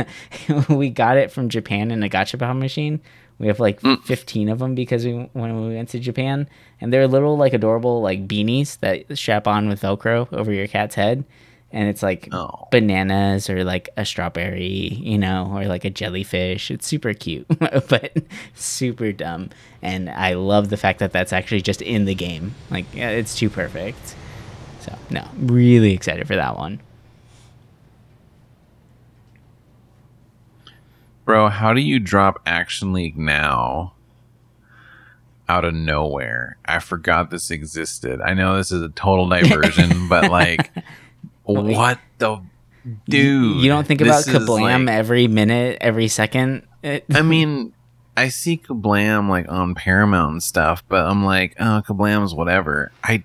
[0.68, 3.00] we got it from Japan in a gachapon machine.
[3.38, 4.00] We have like mm.
[4.04, 6.48] 15 of them because we when we went to Japan,
[6.80, 10.94] and they're little like adorable like beanies that strap on with Velcro over your cat's
[10.94, 11.24] head,
[11.72, 12.66] and it's like Oh.
[12.70, 16.70] bananas or like a strawberry, you know, or like a jellyfish.
[16.70, 17.46] It's super cute,
[17.88, 18.16] but
[18.54, 19.50] super dumb.
[19.82, 22.54] And I love the fact that that's actually just in the game.
[22.70, 24.14] Like, yeah, it's too perfect.
[24.80, 26.80] So, no, really excited for that one.
[31.24, 33.92] Bro, how do you drop Action League now
[35.48, 36.56] out of nowhere?
[36.64, 38.20] I forgot this existed.
[38.20, 40.70] I know this is a total diversion, but like,
[41.52, 42.42] what the
[43.08, 43.62] dude?
[43.62, 46.66] you don't think about Kablam like- every minute, every second?
[46.82, 47.72] It, I mean,
[48.16, 52.90] I see Kablam like on Paramount and stuff, but I'm like, oh, Kablam's whatever.
[53.04, 53.22] I,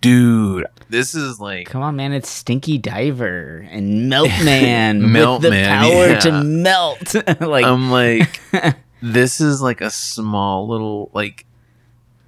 [0.00, 2.12] dude, this is like, Come on, man!
[2.12, 6.18] It's Stinky Diver and Melt Man Melt with the Man, power yeah.
[6.20, 7.14] to melt.
[7.40, 8.40] like, I'm like,
[9.02, 11.46] this is like a small little like.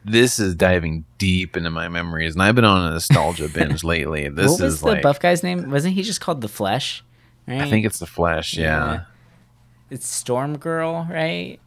[0.08, 4.28] This is diving deep into my memories, and I've been on a nostalgia binge lately.
[4.28, 5.70] This what was is the like, buff guy's name?
[5.70, 7.02] Wasn't he just called the Flesh?
[7.48, 7.60] Right?
[7.60, 8.56] I think it's the Flash.
[8.56, 9.00] Yeah, Yeah.
[9.90, 11.58] it's Storm Girl, right?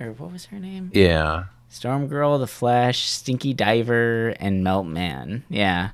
[0.00, 0.90] Or what was her name?
[0.94, 1.44] yeah.
[1.68, 5.44] Storm Girl, the Flash, Stinky Diver, and Melt Man.
[5.50, 5.90] Yeah.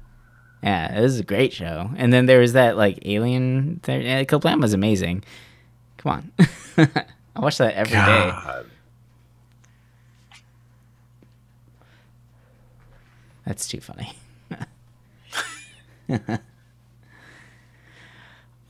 [0.62, 1.90] Yeah, it was a great show.
[1.96, 3.80] And then there was that like alien.
[3.88, 5.24] Yeah, Kablam was amazing.
[5.96, 6.32] Come on.
[7.36, 8.32] I watch that every day.
[13.52, 14.14] That's too funny.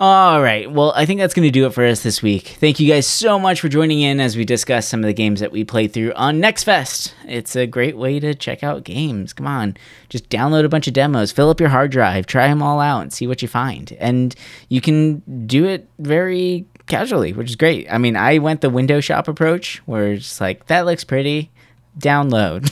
[0.01, 0.69] All right.
[0.69, 2.57] Well, I think that's going to do it for us this week.
[2.59, 5.39] Thank you guys so much for joining in as we discuss some of the games
[5.39, 7.15] that we played through on Next Fest.
[7.29, 9.33] It's a great way to check out games.
[9.33, 9.77] Come on,
[10.09, 13.03] just download a bunch of demos, fill up your hard drive, try them all out,
[13.03, 13.97] and see what you find.
[14.01, 14.35] And
[14.69, 17.87] you can do it very casually, which is great.
[17.89, 21.53] I mean, I went the window shop approach where it's like, that looks pretty
[21.99, 22.71] download.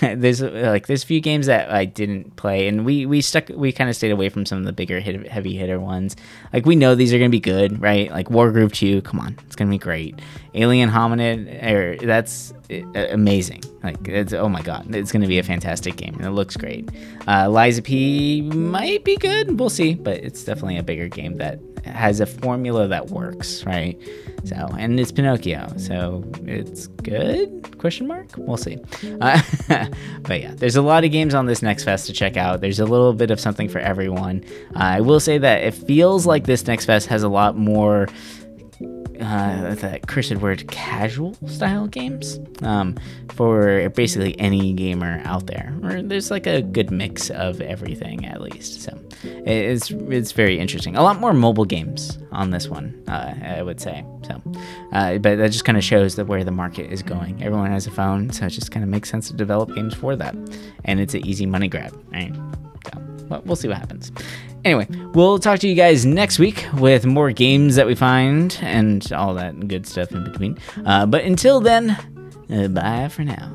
[0.00, 3.72] there's like there's a few games that I didn't play, and we we stuck we
[3.72, 6.16] kind of stayed away from some of the bigger hit, heavy hitter ones.
[6.52, 8.10] Like we know these are gonna be good, right?
[8.10, 10.20] Like Wargroove Two, come on, it's gonna be great.
[10.54, 13.62] Alien Hominid, er, that's uh, amazing.
[13.82, 16.90] Like it's oh my god, it's gonna be a fantastic game, and it looks great.
[17.26, 21.36] Uh, Lies of P might be good, we'll see, but it's definitely a bigger game
[21.38, 24.00] that has a formula that works, right?
[24.44, 27.78] So, and it's Pinocchio, so it's good?
[27.78, 28.28] Question mark?
[28.36, 28.78] We'll see.
[29.20, 29.40] Uh,
[30.22, 32.60] but yeah, there's a lot of games on this next fest to check out.
[32.60, 34.44] There's a little bit of something for everyone.
[34.74, 38.06] Uh, I will say that it feels like this next fest has a lot more
[39.24, 42.96] uh, that cursed word casual style games um,
[43.30, 45.74] for basically any gamer out there.
[45.82, 48.82] Or there's like a good mix of everything at least.
[48.82, 50.96] So it's it's very interesting.
[50.96, 54.04] A lot more mobile games on this one, uh, I would say.
[54.26, 54.40] So,
[54.92, 57.42] uh, but that just kind of shows that where the market is going.
[57.42, 60.16] Everyone has a phone, so it just kind of makes sense to develop games for
[60.16, 60.34] that,
[60.84, 62.34] and it's an easy money grab, right?
[62.86, 64.12] So, well, we'll see what happens.
[64.64, 69.12] Anyway, we'll talk to you guys next week with more games that we find and
[69.12, 70.58] all that good stuff in between.
[70.86, 71.90] Uh, but until then,
[72.50, 73.52] uh, bye for now.